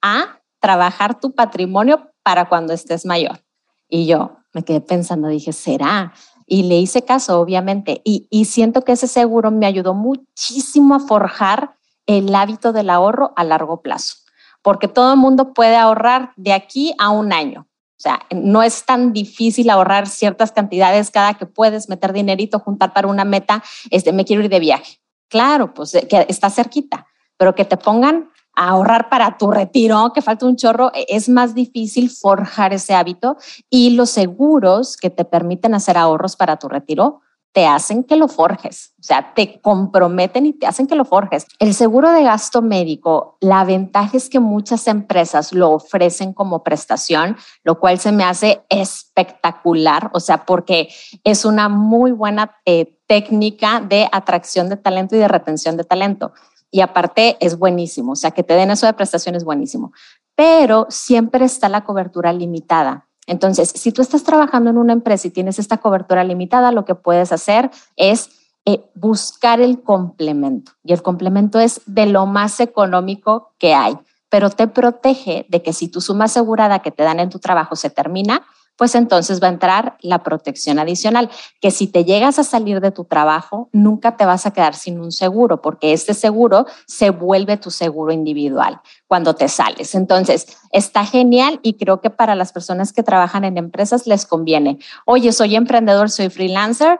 a 0.00 0.40
trabajar 0.60 1.18
tu 1.18 1.34
patrimonio 1.34 2.12
para 2.22 2.48
cuando 2.48 2.74
estés 2.74 3.04
mayor. 3.04 3.40
Y 3.88 4.06
yo 4.06 4.36
me 4.52 4.62
quedé 4.64 4.80
pensando, 4.80 5.26
dije, 5.26 5.52
¿será? 5.52 6.12
Y 6.52 6.64
le 6.64 6.76
hice 6.76 7.02
caso, 7.02 7.40
obviamente, 7.40 8.02
y, 8.04 8.26
y 8.28 8.44
siento 8.44 8.82
que 8.82 8.92
ese 8.92 9.08
seguro 9.08 9.50
me 9.50 9.64
ayudó 9.64 9.94
muchísimo 9.94 10.94
a 10.94 11.00
forjar 11.00 11.76
el 12.04 12.34
hábito 12.34 12.74
del 12.74 12.90
ahorro 12.90 13.32
a 13.36 13.44
largo 13.44 13.80
plazo, 13.80 14.16
porque 14.60 14.86
todo 14.86 15.14
el 15.14 15.18
mundo 15.18 15.54
puede 15.54 15.76
ahorrar 15.76 16.34
de 16.36 16.52
aquí 16.52 16.92
a 16.98 17.08
un 17.08 17.32
año. 17.32 17.60
O 17.62 18.02
sea, 18.02 18.20
no 18.30 18.62
es 18.62 18.84
tan 18.84 19.14
difícil 19.14 19.70
ahorrar 19.70 20.06
ciertas 20.06 20.52
cantidades 20.52 21.10
cada 21.10 21.32
que 21.32 21.46
puedes 21.46 21.88
meter 21.88 22.12
dinerito, 22.12 22.58
juntar 22.58 22.92
para 22.92 23.08
una 23.08 23.24
meta, 23.24 23.64
este, 23.88 24.12
me 24.12 24.26
quiero 24.26 24.42
ir 24.42 24.50
de 24.50 24.60
viaje. 24.60 24.98
Claro, 25.30 25.72
pues 25.72 25.92
que 26.10 26.26
está 26.28 26.50
cerquita, 26.50 27.06
pero 27.38 27.54
que 27.54 27.64
te 27.64 27.78
pongan 27.78 28.30
ahorrar 28.54 29.08
para 29.08 29.38
tu 29.38 29.50
retiro, 29.50 30.12
que 30.14 30.22
falta 30.22 30.46
un 30.46 30.56
chorro, 30.56 30.90
e, 30.94 31.06
es 31.08 31.28
más 31.28 31.54
difícil 31.54 32.10
forjar 32.10 32.72
ese 32.72 32.94
hábito 32.94 33.36
y 33.70 33.90
los 33.90 34.10
seguros 34.10 34.96
que 34.96 35.10
te 35.10 35.24
permiten 35.24 35.74
hacer 35.74 35.96
ahorros 35.96 36.36
para 36.36 36.56
tu 36.56 36.68
retiro 36.68 37.20
te 37.52 37.66
hacen 37.66 38.02
que 38.02 38.16
lo 38.16 38.28
forjes, 38.28 38.94
o 38.98 39.02
sea, 39.02 39.34
te 39.34 39.60
comprometen 39.60 40.46
y 40.46 40.52
te 40.54 40.66
hacen 40.66 40.86
que 40.86 40.94
lo 40.94 41.04
forjes. 41.04 41.46
El 41.58 41.74
seguro 41.74 42.10
de 42.10 42.22
gasto 42.22 42.62
médico, 42.62 43.36
la 43.40 43.64
ventaja 43.64 44.16
es 44.16 44.30
que 44.30 44.40
muchas 44.40 44.88
empresas 44.88 45.52
lo 45.52 45.70
ofrecen 45.70 46.32
como 46.32 46.62
prestación, 46.62 47.36
lo 47.62 47.78
cual 47.78 47.98
se 47.98 48.10
me 48.10 48.24
hace 48.24 48.62
espectacular, 48.70 50.10
o 50.14 50.20
sea, 50.20 50.46
porque 50.46 50.88
es 51.24 51.44
una 51.44 51.68
muy 51.68 52.12
buena 52.12 52.56
eh, 52.64 52.98
técnica 53.06 53.80
de 53.80 54.08
atracción 54.10 54.70
de 54.70 54.78
talento 54.78 55.14
y 55.14 55.18
de 55.18 55.28
retención 55.28 55.76
de 55.76 55.84
talento 55.84 56.32
y 56.72 56.80
aparte 56.80 57.36
es 57.38 57.58
buenísimo, 57.58 58.12
o 58.12 58.16
sea, 58.16 58.32
que 58.32 58.42
te 58.42 58.54
den 58.54 58.72
eso 58.72 58.86
de 58.86 58.94
prestación 58.94 59.36
es 59.36 59.44
buenísimo, 59.44 59.92
pero 60.34 60.86
siempre 60.88 61.44
está 61.44 61.68
la 61.68 61.84
cobertura 61.84 62.32
limitada. 62.32 63.06
Entonces, 63.26 63.68
si 63.68 63.92
tú 63.92 64.02
estás 64.02 64.24
trabajando 64.24 64.70
en 64.70 64.78
una 64.78 64.94
empresa 64.94 65.28
y 65.28 65.30
tienes 65.30 65.58
esta 65.58 65.76
cobertura 65.76 66.24
limitada, 66.24 66.72
lo 66.72 66.84
que 66.84 66.96
puedes 66.96 67.30
hacer 67.30 67.70
es 67.96 68.30
eh, 68.64 68.84
buscar 68.94 69.60
el 69.60 69.82
complemento. 69.82 70.72
Y 70.82 70.92
el 70.92 71.02
complemento 71.02 71.60
es 71.60 71.82
de 71.86 72.06
lo 72.06 72.26
más 72.26 72.58
económico 72.58 73.52
que 73.58 73.74
hay, 73.74 73.96
pero 74.28 74.50
te 74.50 74.66
protege 74.66 75.46
de 75.48 75.62
que 75.62 75.72
si 75.72 75.88
tu 75.88 76.00
suma 76.00 76.24
asegurada 76.24 76.80
que 76.80 76.90
te 76.90 77.02
dan 77.02 77.20
en 77.20 77.28
tu 77.28 77.38
trabajo 77.38 77.76
se 77.76 77.90
termina, 77.90 78.44
pues 78.76 78.94
entonces 78.94 79.42
va 79.42 79.46
a 79.46 79.50
entrar 79.50 79.96
la 80.00 80.22
protección 80.22 80.78
adicional, 80.78 81.30
que 81.60 81.70
si 81.70 81.86
te 81.86 82.04
llegas 82.04 82.38
a 82.38 82.44
salir 82.44 82.80
de 82.80 82.90
tu 82.90 83.04
trabajo, 83.04 83.68
nunca 83.72 84.16
te 84.16 84.24
vas 84.24 84.46
a 84.46 84.52
quedar 84.52 84.74
sin 84.74 85.00
un 85.00 85.12
seguro, 85.12 85.62
porque 85.62 85.92
este 85.92 86.14
seguro 86.14 86.66
se 86.86 87.10
vuelve 87.10 87.56
tu 87.56 87.70
seguro 87.70 88.12
individual 88.12 88.80
cuando 89.06 89.34
te 89.34 89.48
sales. 89.48 89.94
Entonces, 89.94 90.58
está 90.70 91.04
genial 91.04 91.60
y 91.62 91.74
creo 91.74 92.00
que 92.00 92.10
para 92.10 92.34
las 92.34 92.52
personas 92.52 92.92
que 92.92 93.02
trabajan 93.02 93.44
en 93.44 93.58
empresas 93.58 94.06
les 94.06 94.26
conviene. 94.26 94.78
Oye, 95.06 95.32
soy 95.32 95.56
emprendedor, 95.56 96.10
soy 96.10 96.28
freelancer, 96.30 96.98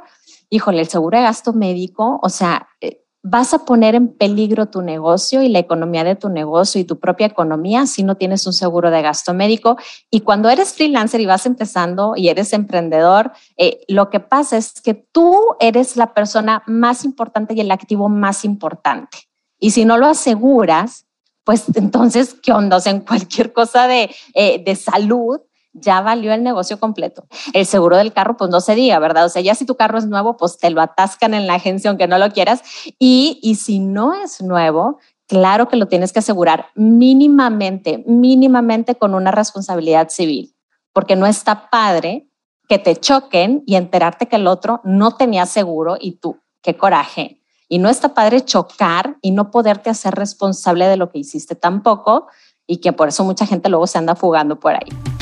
híjole, 0.51 0.81
el 0.81 0.89
seguro 0.89 1.19
de 1.19 1.25
gasto 1.25 1.53
médico, 1.53 2.21
o 2.23 2.29
sea, 2.29 2.69
eh, 2.81 3.02
vas 3.23 3.55
a 3.55 3.65
poner 3.65 3.95
en 3.95 4.09
peligro 4.09 4.67
tu 4.67 4.83
negocio 4.83 5.43
y 5.43 5.49
la 5.49 5.61
economía 5.61 6.03
de 6.03 6.17
tu 6.17 6.29
negocio 6.29 6.81
y 6.81 6.85
tu 6.85 6.99
propia 6.99 7.27
economía 7.27 7.87
si 7.87 8.03
no 8.03 8.17
tienes 8.17 8.47
un 8.47 8.53
seguro 8.53 8.91
de 8.91 9.01
gasto 9.01 9.33
médico. 9.33 9.77
Y 10.11 10.21
cuando 10.21 10.51
eres 10.51 10.73
freelancer 10.73 11.21
y 11.21 11.27
vas 11.27 11.47
empezando 11.47 12.15
y 12.17 12.29
eres 12.29 12.53
emprendedor, 12.53 13.33
eh, 13.57 13.85
lo 13.87 14.11
que 14.11 14.19
pasa 14.19 14.57
es 14.57 14.81
que 14.81 14.95
tú 14.95 15.39
eres 15.61 15.97
la 15.97 16.15
persona 16.15 16.65
más 16.67 17.05
importante 17.05 17.55
y 17.55 17.61
el 17.61 17.71
activo 17.71 18.09
más 18.09 18.45
importante. 18.45 19.19
Y 19.59 19.71
si 19.71 19.85
no 19.85 19.97
lo 19.99 20.07
aseguras, 20.07 21.07
pues 21.45 21.65
entonces, 21.75 22.35
¿qué 22.43 22.53
onda? 22.53 22.79
en 22.87 23.01
cualquier 23.01 23.53
cosa 23.53 23.87
de, 23.87 24.11
eh, 24.35 24.63
de 24.65 24.75
salud, 24.75 25.41
ya 25.73 26.01
valió 26.01 26.33
el 26.33 26.43
negocio 26.43 26.79
completo. 26.79 27.27
El 27.53 27.67
seguro 27.67 27.97
del 27.97 28.13
carro, 28.13 28.37
pues 28.37 28.51
no 28.51 28.61
se 28.61 28.75
diga, 28.75 28.99
¿verdad? 28.99 29.25
O 29.25 29.29
sea, 29.29 29.43
ya 29.43 29.55
si 29.55 29.65
tu 29.65 29.77
carro 29.77 29.99
es 29.99 30.07
nuevo, 30.07 30.37
pues 30.37 30.59
te 30.59 30.71
lo 30.71 30.81
atascan 30.81 31.35
en 31.35 31.47
la 31.47 31.55
agencia 31.55 31.91
aunque 31.91 32.07
no 32.07 32.19
lo 32.19 32.31
quieras. 32.31 32.63
Y, 32.99 33.39
y 33.43 33.57
si 33.57 33.79
no 33.79 34.15
es 34.15 34.43
nuevo, 34.43 34.99
claro 35.27 35.69
que 35.69 35.77
lo 35.77 35.89
tienes 35.89 36.13
que 36.13 36.19
asegurar 36.19 36.67
mínimamente, 36.75 38.05
mínimamente 38.07 38.97
con 38.97 39.15
una 39.15 39.31
responsabilidad 39.31 40.11
civil, 40.11 40.55
porque 40.93 41.17
no 41.17 41.27
está 41.27 41.71
padre 41.71 42.29
que 42.69 42.79
te 42.79 42.97
choquen 42.97 43.63
y 43.67 43.77
enterarte 43.77 44.29
que 44.29 44.37
el 44.37 44.47
otro 44.47 44.81
no 44.85 45.17
tenía 45.17 45.47
seguro 45.47 45.97
y 46.01 46.13
tú, 46.13 46.39
qué 46.63 46.77
coraje. 46.77 47.41
Y 47.69 47.79
no 47.79 47.89
está 47.89 48.13
padre 48.13 48.45
chocar 48.45 49.17
y 49.23 49.31
no 49.31 49.51
poderte 49.51 49.89
hacer 49.89 50.15
responsable 50.15 50.87
de 50.87 50.99
lo 50.99 51.11
que 51.11 51.19
hiciste 51.19 51.55
tampoco 51.55 52.27
y 52.67 52.79
que 52.79 52.93
por 52.93 53.09
eso 53.09 53.25
mucha 53.25 53.47
gente 53.47 53.71
luego 53.71 53.87
se 53.87 53.99
anda 53.99 54.15
fugando 54.15 54.61
por 54.61 54.75
ahí. 54.75 55.22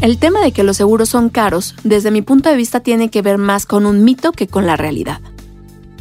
El 0.00 0.16
tema 0.16 0.40
de 0.40 0.52
que 0.52 0.62
los 0.62 0.78
seguros 0.78 1.10
son 1.10 1.28
caros, 1.28 1.74
desde 1.84 2.10
mi 2.10 2.22
punto 2.22 2.48
de 2.48 2.56
vista, 2.56 2.80
tiene 2.80 3.10
que 3.10 3.20
ver 3.20 3.36
más 3.36 3.66
con 3.66 3.84
un 3.84 4.02
mito 4.02 4.32
que 4.32 4.46
con 4.46 4.66
la 4.66 4.76
realidad. 4.76 5.20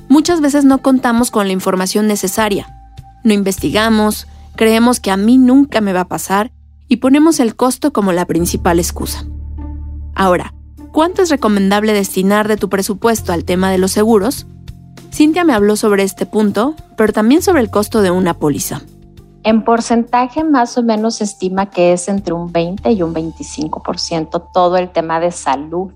Muchas 0.07 0.39
veces 0.39 0.63
no 0.63 0.77
contamos 0.81 1.31
con 1.31 1.47
la 1.47 1.53
información 1.53 2.07
necesaria, 2.07 2.73
no 3.25 3.33
investigamos, 3.33 4.25
creemos 4.55 5.01
que 5.01 5.11
a 5.11 5.17
mí 5.17 5.37
nunca 5.37 5.81
me 5.81 5.91
va 5.91 6.01
a 6.01 6.07
pasar 6.07 6.51
y 6.87 6.97
ponemos 6.97 7.41
el 7.41 7.57
costo 7.57 7.91
como 7.91 8.13
la 8.13 8.25
principal 8.25 8.79
excusa. 8.79 9.25
Ahora, 10.15 10.53
¿cuánto 10.93 11.21
es 11.21 11.29
recomendable 11.29 11.91
destinar 11.91 12.47
de 12.47 12.55
tu 12.55 12.69
presupuesto 12.69 13.33
al 13.33 13.43
tema 13.43 13.69
de 13.69 13.79
los 13.79 13.91
seguros? 13.91 14.47
Cintia 15.11 15.43
me 15.43 15.53
habló 15.53 15.75
sobre 15.75 16.03
este 16.03 16.25
punto, 16.25 16.75
pero 16.95 17.11
también 17.11 17.41
sobre 17.41 17.61
el 17.61 17.69
costo 17.69 18.01
de 18.01 18.11
una 18.11 18.33
póliza. 18.33 18.81
En 19.43 19.63
porcentaje 19.63 20.43
más 20.43 20.77
o 20.77 20.83
menos 20.83 21.15
se 21.15 21.23
estima 21.23 21.69
que 21.69 21.93
es 21.93 22.07
entre 22.09 22.33
un 22.33 22.51
20 22.51 22.91
y 22.91 23.01
un 23.03 23.13
25% 23.13 24.49
todo 24.53 24.77
el 24.77 24.91
tema 24.91 25.19
de 25.19 25.31
salud, 25.31 25.93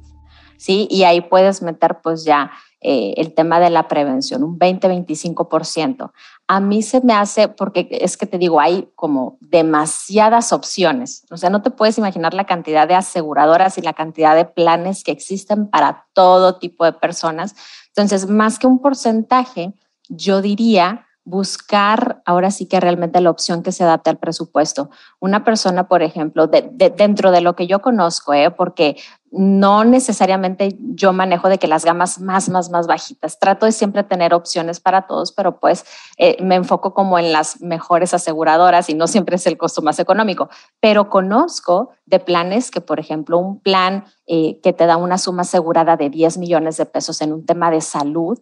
¿sí? 0.58 0.88
Y 0.90 1.04
ahí 1.04 1.22
puedes 1.22 1.62
meter 1.62 2.00
pues 2.02 2.24
ya 2.24 2.52
eh, 2.80 3.14
el 3.18 3.34
tema 3.34 3.60
de 3.60 3.70
la 3.70 3.88
prevención, 3.88 4.44
un 4.44 4.60
20-25%. 4.60 6.12
A 6.48 6.60
mí 6.60 6.82
se 6.82 7.02
me 7.02 7.14
hace, 7.14 7.48
porque 7.50 7.88
es 7.92 8.18
que 8.18 8.26
te 8.26 8.38
digo, 8.38 8.60
hay 8.60 8.90
como 8.96 9.38
demasiadas 9.40 10.52
opciones. 10.52 11.26
O 11.32 11.38
sea, 11.38 11.50
no 11.50 11.62
te 11.62 11.72
puedes 11.72 11.98
imaginar 11.98 12.34
la 12.34 12.46
cantidad 12.46 12.86
de 12.88 12.96
aseguradoras 12.96 13.78
y 13.78 13.82
la 13.82 13.94
cantidad 13.94 14.36
de 14.36 14.46
planes 14.46 15.04
que 15.04 15.12
existen 15.12 15.70
para 15.70 16.08
todo 16.14 16.60
tipo 16.60 16.84
de 16.84 16.92
personas. 16.92 17.56
Entonces, 17.88 18.30
más 18.30 18.60
que 18.60 18.68
un 18.68 18.80
porcentaje, 18.80 19.74
yo 20.10 20.42
diría 20.42 21.08
buscar 21.26 22.22
ahora 22.26 22.52
sí 22.52 22.66
que 22.66 22.80
realmente 22.80 23.22
la 23.22 23.30
opción 23.30 23.64
que 23.64 23.72
se 23.72 23.84
adapte 23.84 24.10
al 24.10 24.18
presupuesto. 24.18 24.90
Una 25.20 25.44
persona, 25.44 25.88
por 25.88 26.04
ejemplo, 26.04 26.48
dentro 26.48 27.32
de 27.32 27.42
lo 27.42 27.56
que 27.56 27.66
yo 27.68 27.82
conozco, 27.82 28.34
¿eh? 28.34 28.52
porque 28.52 28.98
no 29.32 29.84
necesariamente 29.84 30.78
yo 30.80 31.12
manejo 31.12 31.50
de 31.50 31.58
que 31.58 31.68
las 31.68 31.86
gamas 31.86 32.20
más, 32.20 32.50
más, 32.50 32.70
más 32.70 32.88
bajitas. 32.88 33.40
Trato 33.40 33.66
de 33.66 33.72
siempre 33.72 34.04
tener 34.04 34.34
opciones 34.34 34.80
para 34.80 35.08
todos, 35.08 35.32
pero 35.32 35.60
pues 35.60 35.86
eh, 36.18 36.38
me 36.44 36.56
enfoco 36.56 36.94
como 36.94 37.18
en 37.18 37.32
las 37.32 37.60
mejores 37.62 38.14
aseguradoras 38.14 38.90
y 38.90 38.94
no 38.94 39.08
siempre 39.08 39.38
es 39.38 39.48
el 39.48 39.58
costo 39.58 39.82
más 39.82 39.98
económico. 39.98 40.50
Pero 40.80 41.10
conozco 41.10 41.90
de 42.06 42.20
planes 42.20 42.70
que, 42.70 42.82
por 42.82 43.00
ejemplo, 43.00 43.40
un 43.40 43.60
plan 43.60 44.06
eh, 44.28 44.60
que 44.62 44.72
te 44.72 44.86
da 44.86 44.98
una 44.98 45.18
suma 45.18 45.42
asegurada 45.42 45.98
de 45.98 46.10
10 46.10 46.38
millones 46.38 46.78
de 46.78 46.86
pesos 46.86 47.20
en 47.22 47.34
un 47.34 47.46
tema 47.46 47.72
de 47.72 47.82
salud, 47.82 48.40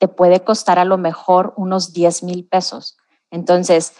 te 0.00 0.08
puede 0.08 0.42
costar 0.42 0.78
a 0.78 0.86
lo 0.86 0.96
mejor 0.96 1.52
unos 1.56 1.92
10 1.92 2.22
mil 2.22 2.48
pesos. 2.48 2.96
Entonces, 3.30 3.92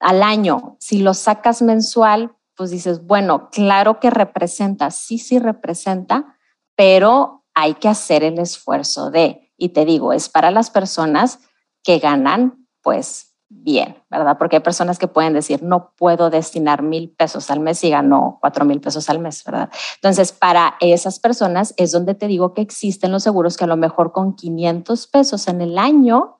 al 0.00 0.22
año, 0.22 0.76
si 0.80 0.98
lo 0.98 1.12
sacas 1.12 1.60
mensual, 1.60 2.34
pues 2.56 2.70
dices, 2.70 3.06
bueno, 3.06 3.50
claro 3.50 4.00
que 4.00 4.10
representa, 4.10 4.90
sí, 4.90 5.18
sí 5.18 5.38
representa, 5.38 6.38
pero 6.76 7.44
hay 7.54 7.74
que 7.74 7.88
hacer 7.88 8.24
el 8.24 8.38
esfuerzo 8.38 9.10
de, 9.10 9.52
y 9.58 9.68
te 9.68 9.84
digo, 9.84 10.14
es 10.14 10.30
para 10.30 10.50
las 10.50 10.70
personas 10.70 11.40
que 11.82 11.98
ganan, 11.98 12.66
pues 12.82 13.33
bien, 13.62 13.96
¿verdad? 14.10 14.36
Porque 14.38 14.56
hay 14.56 14.62
personas 14.62 14.98
que 14.98 15.06
pueden 15.06 15.32
decir, 15.32 15.62
no 15.62 15.92
puedo 15.96 16.28
destinar 16.28 16.82
mil 16.82 17.10
pesos 17.10 17.50
al 17.50 17.60
mes 17.60 17.82
y 17.84 17.90
gano 17.90 18.38
cuatro 18.40 18.64
mil 18.64 18.80
pesos 18.80 19.08
al 19.08 19.20
mes, 19.20 19.42
¿verdad? 19.44 19.70
Entonces, 19.96 20.32
para 20.32 20.74
esas 20.80 21.18
personas 21.18 21.72
es 21.76 21.92
donde 21.92 22.14
te 22.14 22.26
digo 22.26 22.52
que 22.52 22.62
existen 22.62 23.12
los 23.12 23.22
seguros 23.22 23.56
que 23.56 23.64
a 23.64 23.68
lo 23.68 23.76
mejor 23.76 24.12
con 24.12 24.34
500 24.34 25.06
pesos 25.06 25.48
en 25.48 25.60
el 25.60 25.78
año 25.78 26.38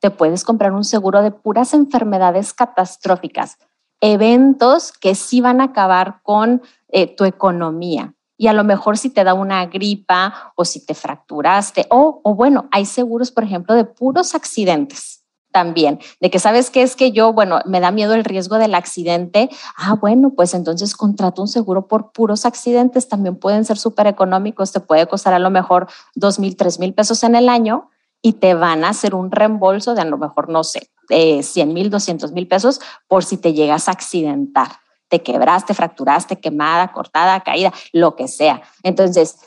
te 0.00 0.10
puedes 0.10 0.44
comprar 0.44 0.72
un 0.72 0.84
seguro 0.84 1.22
de 1.22 1.30
puras 1.30 1.74
enfermedades 1.74 2.52
catastróficas, 2.54 3.58
eventos 4.00 4.92
que 4.92 5.14
sí 5.14 5.40
van 5.40 5.60
a 5.60 5.64
acabar 5.64 6.20
con 6.22 6.62
eh, 6.88 7.14
tu 7.14 7.24
economía. 7.24 8.14
Y 8.36 8.46
a 8.46 8.54
lo 8.54 8.64
mejor 8.64 8.96
si 8.96 9.10
te 9.10 9.22
da 9.24 9.34
una 9.34 9.66
gripa 9.66 10.52
o 10.56 10.64
si 10.64 10.84
te 10.86 10.94
fracturaste, 10.94 11.86
o, 11.90 12.20
o 12.24 12.34
bueno, 12.34 12.68
hay 12.70 12.86
seguros, 12.86 13.30
por 13.30 13.44
ejemplo, 13.44 13.74
de 13.74 13.84
puros 13.84 14.34
accidentes 14.34 15.19
también, 15.50 15.98
de 16.20 16.30
que 16.30 16.38
sabes 16.38 16.70
que 16.70 16.82
es 16.82 16.96
que 16.96 17.12
yo, 17.12 17.32
bueno, 17.32 17.60
me 17.66 17.80
da 17.80 17.90
miedo 17.90 18.14
el 18.14 18.24
riesgo 18.24 18.58
del 18.58 18.74
accidente. 18.74 19.50
Ah, 19.76 19.94
bueno, 19.94 20.30
pues 20.30 20.54
entonces 20.54 20.94
contrato 20.94 21.42
un 21.42 21.48
seguro 21.48 21.88
por 21.88 22.12
puros 22.12 22.46
accidentes, 22.46 23.08
también 23.08 23.36
pueden 23.36 23.64
ser 23.64 23.76
súper 23.78 24.06
económicos, 24.06 24.72
te 24.72 24.80
puede 24.80 25.06
costar 25.06 25.34
a 25.34 25.38
lo 25.38 25.50
mejor 25.50 25.88
dos 26.14 26.38
mil, 26.38 26.56
tres 26.56 26.78
mil 26.78 26.94
pesos 26.94 27.22
en 27.24 27.34
el 27.34 27.48
año 27.48 27.90
y 28.22 28.34
te 28.34 28.54
van 28.54 28.84
a 28.84 28.90
hacer 28.90 29.14
un 29.14 29.30
reembolso 29.30 29.94
de 29.94 30.02
a 30.02 30.04
lo 30.04 30.18
mejor, 30.18 30.48
no 30.48 30.62
sé, 30.62 30.90
de 31.08 31.42
100 31.42 31.72
mil, 31.72 31.90
200 31.90 32.32
mil 32.32 32.46
pesos 32.46 32.80
por 33.08 33.24
si 33.24 33.36
te 33.36 33.52
llegas 33.52 33.88
a 33.88 33.92
accidentar. 33.92 34.68
Te 35.08 35.22
quebraste, 35.22 35.74
fracturaste, 35.74 36.38
quemada, 36.38 36.92
cortada, 36.92 37.40
caída, 37.40 37.72
lo 37.92 38.14
que 38.14 38.28
sea. 38.28 38.62
Entonces, 38.82 39.38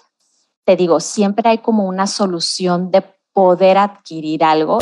te 0.66 0.76
digo, 0.76 1.00
siempre 1.00 1.50
hay 1.50 1.60
como 1.60 1.86
una 1.88 2.08
solución 2.08 2.92
de 2.92 3.04
poder 3.32 3.78
adquirir 3.78 4.44
algo 4.44 4.80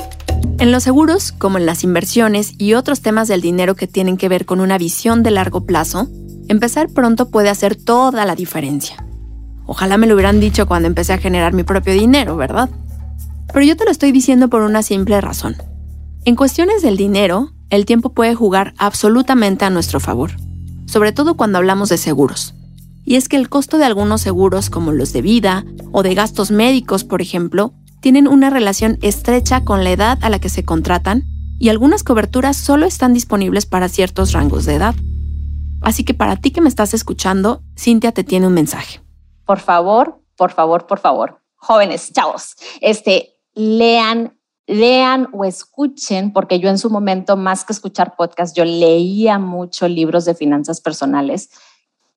en 0.62 0.72
los 0.72 0.84
seguros, 0.84 1.32
como 1.32 1.58
en 1.58 1.66
las 1.66 1.84
inversiones 1.84 2.54
y 2.60 2.76
otros 2.76 3.02
temas 3.02 3.28
del 3.28 3.42
dinero 3.42 3.76
que 3.76 3.88
tienen 3.88 4.16
que 4.16 4.30
ver 4.30 4.46
con 4.46 4.62
una 4.62 4.78
visión 4.78 5.24
de 5.24 5.32
largo 5.32 5.66
plazo, 5.66 6.08
empezar 6.50 6.88
pronto 6.90 7.32
puede 7.32 7.50
hacer 7.50 7.76
toda 7.76 8.28
la 8.28 8.36
diferencia. 8.36 9.04
Ojalá 9.66 9.98
me 9.98 10.06
lo 10.06 10.14
hubieran 10.14 10.40
dicho 10.40 10.68
cuando 10.68 10.88
empecé 10.88 11.14
a 11.14 11.18
generar 11.18 11.54
mi 11.54 11.64
propio 11.64 11.94
dinero, 11.94 12.38
¿verdad? 12.38 12.70
Pero 13.52 13.66
yo 13.66 13.76
te 13.76 13.86
lo 13.86 13.92
estoy 13.92 14.12
diciendo 14.12 14.52
por 14.52 14.62
una 14.62 14.84
simple 14.84 15.20
razón. 15.20 15.56
En 16.26 16.36
cuestiones 16.36 16.84
del 16.84 16.96
dinero, 16.96 17.54
el 17.72 17.88
tiempo 17.88 18.14
puede 18.14 18.36
jugar 18.36 18.76
absolutamente 18.78 19.66
a 19.66 19.72
nuestro 19.72 20.00
favor, 20.00 20.30
sobre 20.86 21.12
todo 21.12 21.38
cuando 21.38 21.58
hablamos 21.58 21.90
de 21.90 21.98
seguros. 21.98 22.54
Y 23.04 23.16
es 23.16 23.30
que 23.30 23.38
el 23.38 23.50
costo 23.50 23.80
de 23.80 23.86
algunos 23.86 24.22
seguros, 24.22 24.70
como 24.70 24.92
los 24.92 25.12
de 25.12 25.24
vida 25.24 25.66
o 25.92 26.04
de 26.04 26.14
gastos 26.14 26.52
médicos, 26.52 27.04
por 27.04 27.24
ejemplo, 27.24 27.74
tienen 28.02 28.28
una 28.28 28.50
relación 28.50 28.98
estrecha 29.02 29.64
con 29.64 29.84
la 29.84 29.92
edad 29.92 30.18
a 30.22 30.30
la 30.30 30.40
que 30.40 30.50
se 30.50 30.66
contratan 30.66 31.24
y 31.60 31.70
algunas 31.70 32.04
coberturas 32.04 32.58
solo 32.58 32.88
están 32.88 33.14
disponibles 33.14 33.68
para 33.68 33.88
ciertos 33.88 34.34
rangos 34.34 34.66
de 34.66 34.76
edad. 34.76 34.96
Así 35.82 36.04
que 36.04 36.16
para 36.16 36.36
ti 36.36 36.52
que 36.52 36.62
me 36.62 36.70
estás 36.70 36.94
escuchando, 36.94 37.62
Cintia 37.78 38.12
te 38.12 38.24
tiene 38.24 38.48
un 38.48 38.54
mensaje. 38.54 39.02
Por 39.46 39.60
favor, 39.60 40.20
por 40.36 40.52
favor, 40.52 40.88
por 40.88 41.00
favor, 41.00 41.42
jóvenes, 41.56 42.12
chavos, 42.12 42.56
este, 42.82 43.36
lean, 43.54 44.38
lean 44.66 45.30
o 45.34 45.46
escuchen, 45.46 46.34
porque 46.34 46.60
yo 46.60 46.70
en 46.70 46.80
su 46.80 46.90
momento, 46.90 47.38
más 47.38 47.64
que 47.64 47.74
escuchar 47.74 48.16
podcast, 48.16 48.58
yo 48.58 48.66
leía 48.66 49.38
mucho 49.38 49.88
libros 49.88 50.26
de 50.26 50.34
finanzas 50.34 50.82
personales 50.82 51.52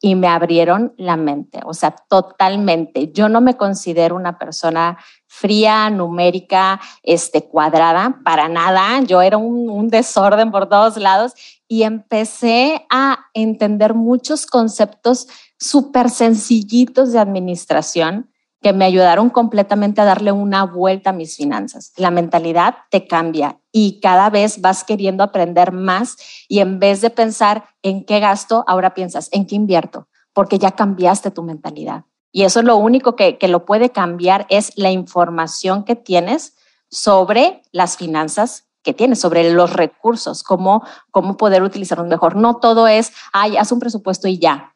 y 0.05 0.17
me 0.17 0.29
abrieron 0.29 0.93
la 0.99 1.17
mente, 1.17 1.61
o 1.65 1.73
sea, 1.73 1.93
totalmente. 2.11 3.11
Yo 3.11 3.31
no 3.31 3.41
me 3.41 3.57
considero 3.57 4.17
una 4.17 4.39
persona 4.39 4.99
fría, 5.27 5.89
numérica, 5.89 6.79
este, 7.03 7.49
cuadrada, 7.49 8.21
para 8.23 8.51
nada. 8.51 9.01
Yo 9.01 9.23
era 9.23 9.39
un, 9.39 9.89
desorden 9.89 10.51
por 10.51 10.69
todos 10.69 10.99
lados 10.99 11.33
y 11.69 11.85
empecé 11.85 12.85
a 12.91 13.19
entender 13.33 13.95
muchos 13.95 14.45
conceptos 14.45 15.27
súper 15.59 16.11
sencillitos 16.11 17.13
de 17.13 17.21
administración 17.21 18.31
que 18.65 18.73
me 18.73 18.87
ayudaron 18.87 19.29
completamente 19.29 20.01
a 20.01 20.07
darle 20.07 20.33
una 20.33 20.65
vuelta 20.65 21.11
a 21.11 21.13
mis 21.13 21.37
finanzas. 21.37 21.93
La 21.99 22.11
mentalidad 22.11 22.77
te 22.91 23.07
cambia 23.07 23.61
y 23.71 24.01
cada 24.01 24.31
vez 24.31 24.63
vas 24.63 24.85
queriendo 24.85 25.23
aprender 25.23 25.71
más 25.71 26.17
y 26.49 26.61
en 26.61 26.79
vez 26.79 27.03
de 27.03 27.11
pensar 27.11 27.67
en 27.83 28.07
qué 28.07 28.21
gasto, 28.21 28.65
ahora 28.67 28.95
piensas 28.95 29.29
en 29.33 29.47
qué 29.47 29.55
invierto, 29.55 30.09
porque 30.33 30.59
ya 30.59 30.71
cambiaste 30.71 31.31
tu 31.31 31.43
mentalidad. 31.43 32.05
Y 32.33 32.45
eso 32.45 32.61
es 32.61 32.65
lo 32.65 32.77
único 32.77 33.17
que, 33.17 33.37
que 33.37 33.49
lo 33.49 33.67
puede 33.67 33.91
cambiar, 33.91 34.47
es 34.49 34.73
la 34.77 34.91
información 34.91 35.85
que 35.85 35.95
tienes 35.95 36.57
sobre 36.89 37.61
las 37.71 37.99
finanzas 37.99 38.65
que 38.85 38.93
tienes, 38.95 39.19
sobre 39.19 39.51
los 39.53 39.73
recursos, 39.73 40.45
cómo, 40.45 40.85
cómo 41.11 41.37
poder 41.37 41.63
utilizarlos 41.63 42.07
mejor. 42.07 42.37
No 42.37 42.57
todo 42.57 42.87
es, 42.87 43.13
ay, 43.33 43.57
haz 43.57 43.73
un 43.73 43.81
presupuesto 43.81 44.29
y 44.29 44.39
ya. 44.39 44.75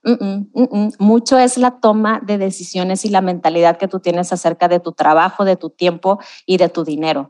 Mucho 0.98 1.38
es 1.38 1.58
la 1.58 1.78
toma 1.78 2.20
de 2.24 2.38
decisiones 2.38 3.04
y 3.04 3.10
la 3.10 3.20
mentalidad 3.20 3.76
que 3.76 3.86
tú 3.86 4.00
tienes 4.00 4.32
acerca 4.32 4.66
de 4.66 4.80
tu 4.80 4.92
trabajo, 4.92 5.44
de 5.44 5.56
tu 5.56 5.70
tiempo 5.70 6.18
y 6.46 6.56
de 6.56 6.68
tu 6.68 6.84
dinero. 6.84 7.28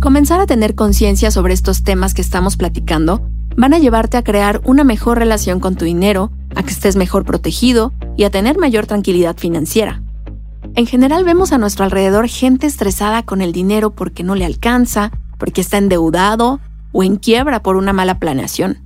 Comenzar 0.00 0.40
a 0.40 0.46
tener 0.46 0.74
conciencia 0.74 1.30
sobre 1.30 1.54
estos 1.54 1.82
temas 1.82 2.12
que 2.14 2.22
estamos 2.22 2.56
platicando 2.56 3.22
van 3.56 3.72
a 3.72 3.78
llevarte 3.78 4.18
a 4.18 4.22
crear 4.22 4.60
una 4.64 4.84
mejor 4.84 5.18
relación 5.18 5.60
con 5.60 5.76
tu 5.76 5.86
dinero, 5.86 6.30
a 6.54 6.62
que 6.62 6.70
estés 6.70 6.96
mejor 6.96 7.24
protegido 7.24 7.92
y 8.16 8.24
a 8.24 8.30
tener 8.30 8.58
mayor 8.58 8.86
tranquilidad 8.86 9.36
financiera. 9.38 10.02
En 10.74 10.86
general 10.86 11.24
vemos 11.24 11.52
a 11.52 11.58
nuestro 11.58 11.86
alrededor 11.86 12.28
gente 12.28 12.66
estresada 12.66 13.22
con 13.22 13.40
el 13.40 13.52
dinero 13.52 13.94
porque 13.94 14.22
no 14.22 14.34
le 14.34 14.44
alcanza, 14.44 15.10
porque 15.38 15.60
está 15.60 15.78
endeudado 15.78 16.60
o 16.92 17.02
en 17.02 17.16
quiebra 17.16 17.62
por 17.62 17.76
una 17.76 17.92
mala 17.92 18.18
planeación. 18.18 18.78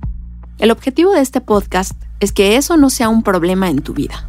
El 0.57 0.71
objetivo 0.71 1.13
de 1.13 1.21
este 1.21 1.41
podcast 1.41 1.93
es 2.19 2.31
que 2.31 2.55
eso 2.55 2.77
no 2.77 2.89
sea 2.89 3.09
un 3.09 3.23
problema 3.23 3.69
en 3.69 3.81
tu 3.81 3.93
vida. 3.93 4.27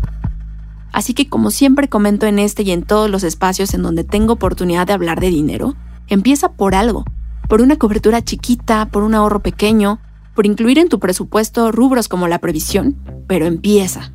Así 0.93 1.15
que 1.15 1.29
como 1.29 1.51
siempre 1.51 1.89
comento 1.89 2.27
en 2.27 2.39
este 2.39 2.63
y 2.63 2.71
en 2.71 2.83
todos 2.83 3.11
los 3.11 3.25
espacios 3.25 3.75
en 3.75 3.83
donde 3.83 4.05
tengo 4.05 4.35
oportunidad 4.35 4.87
de 4.87 4.93
hablar 4.93 5.21
de 5.21 5.29
dinero, 5.29 5.75
empieza 6.09 6.53
por 6.53 6.75
algo, 6.75 7.05
por 7.49 7.61
una 7.61 7.77
cobertura 7.77 8.23
chiquita, 8.23 8.87
por 8.87 9.03
un 9.03 9.15
ahorro 9.15 9.41
pequeño, 9.41 10.01
por 10.35 10.47
incluir 10.47 10.79
en 10.79 10.89
tu 10.89 10.99
presupuesto 10.99 11.73
rubros 11.73 12.09
como 12.09 12.29
la 12.29 12.39
previsión, 12.39 12.97
pero 13.27 13.47
empieza. 13.47 14.13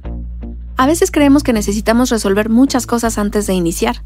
A 0.77 0.85
veces 0.85 1.11
creemos 1.11 1.43
que 1.43 1.53
necesitamos 1.53 2.09
resolver 2.09 2.49
muchas 2.49 2.85
cosas 2.85 3.17
antes 3.17 3.47
de 3.47 3.53
iniciar, 3.53 4.03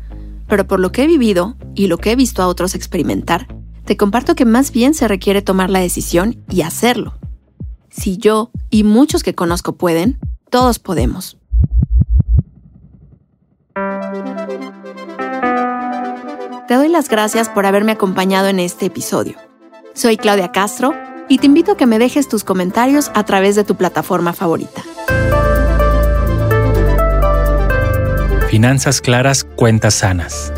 pero 0.47 0.67
por 0.67 0.79
lo 0.79 0.91
que 0.91 1.03
he 1.03 1.07
vivido 1.07 1.55
y 1.75 1.87
lo 1.87 1.97
que 1.97 2.11
he 2.11 2.15
visto 2.15 2.41
a 2.41 2.47
otros 2.47 2.75
experimentar, 2.75 3.47
te 3.91 3.97
comparto 3.97 4.35
que 4.35 4.45
más 4.45 4.71
bien 4.71 4.93
se 4.93 5.05
requiere 5.09 5.41
tomar 5.41 5.69
la 5.69 5.79
decisión 5.79 6.41
y 6.49 6.61
hacerlo. 6.61 7.17
Si 7.89 8.15
yo 8.15 8.49
y 8.69 8.85
muchos 8.85 9.21
que 9.21 9.35
conozco 9.35 9.73
pueden, 9.73 10.17
todos 10.49 10.79
podemos. 10.79 11.37
Te 16.69 16.73
doy 16.73 16.87
las 16.87 17.09
gracias 17.09 17.49
por 17.49 17.65
haberme 17.65 17.91
acompañado 17.91 18.47
en 18.47 18.61
este 18.61 18.85
episodio. 18.85 19.35
Soy 19.93 20.15
Claudia 20.15 20.53
Castro 20.53 20.93
y 21.27 21.39
te 21.39 21.47
invito 21.47 21.73
a 21.73 21.75
que 21.75 21.85
me 21.85 21.99
dejes 21.99 22.29
tus 22.29 22.45
comentarios 22.45 23.11
a 23.13 23.25
través 23.25 23.57
de 23.57 23.65
tu 23.65 23.75
plataforma 23.75 24.31
favorita. 24.31 24.85
Finanzas 28.47 29.01
claras, 29.01 29.43
cuentas 29.43 29.95
sanas. 29.95 30.53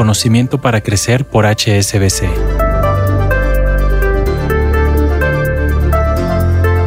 Conocimiento 0.00 0.62
para 0.62 0.80
crecer 0.80 1.26
por 1.26 1.44
HSBC. 1.44 2.30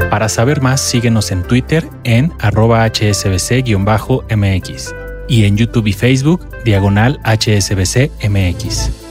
Para 0.10 0.28
saber 0.30 0.62
más, 0.62 0.82
síguenos 0.82 1.30
en 1.32 1.44
Twitter 1.44 1.88
en 2.06 2.34
arroba 2.40 2.88
hsbc-mx 2.88 3.76
y 5.28 5.46
en 5.46 5.58
YouTube 5.58 5.86
y 5.86 5.94
Facebook 5.94 6.50
diagonal 6.66 7.20
hsbc-mx. 7.24 9.03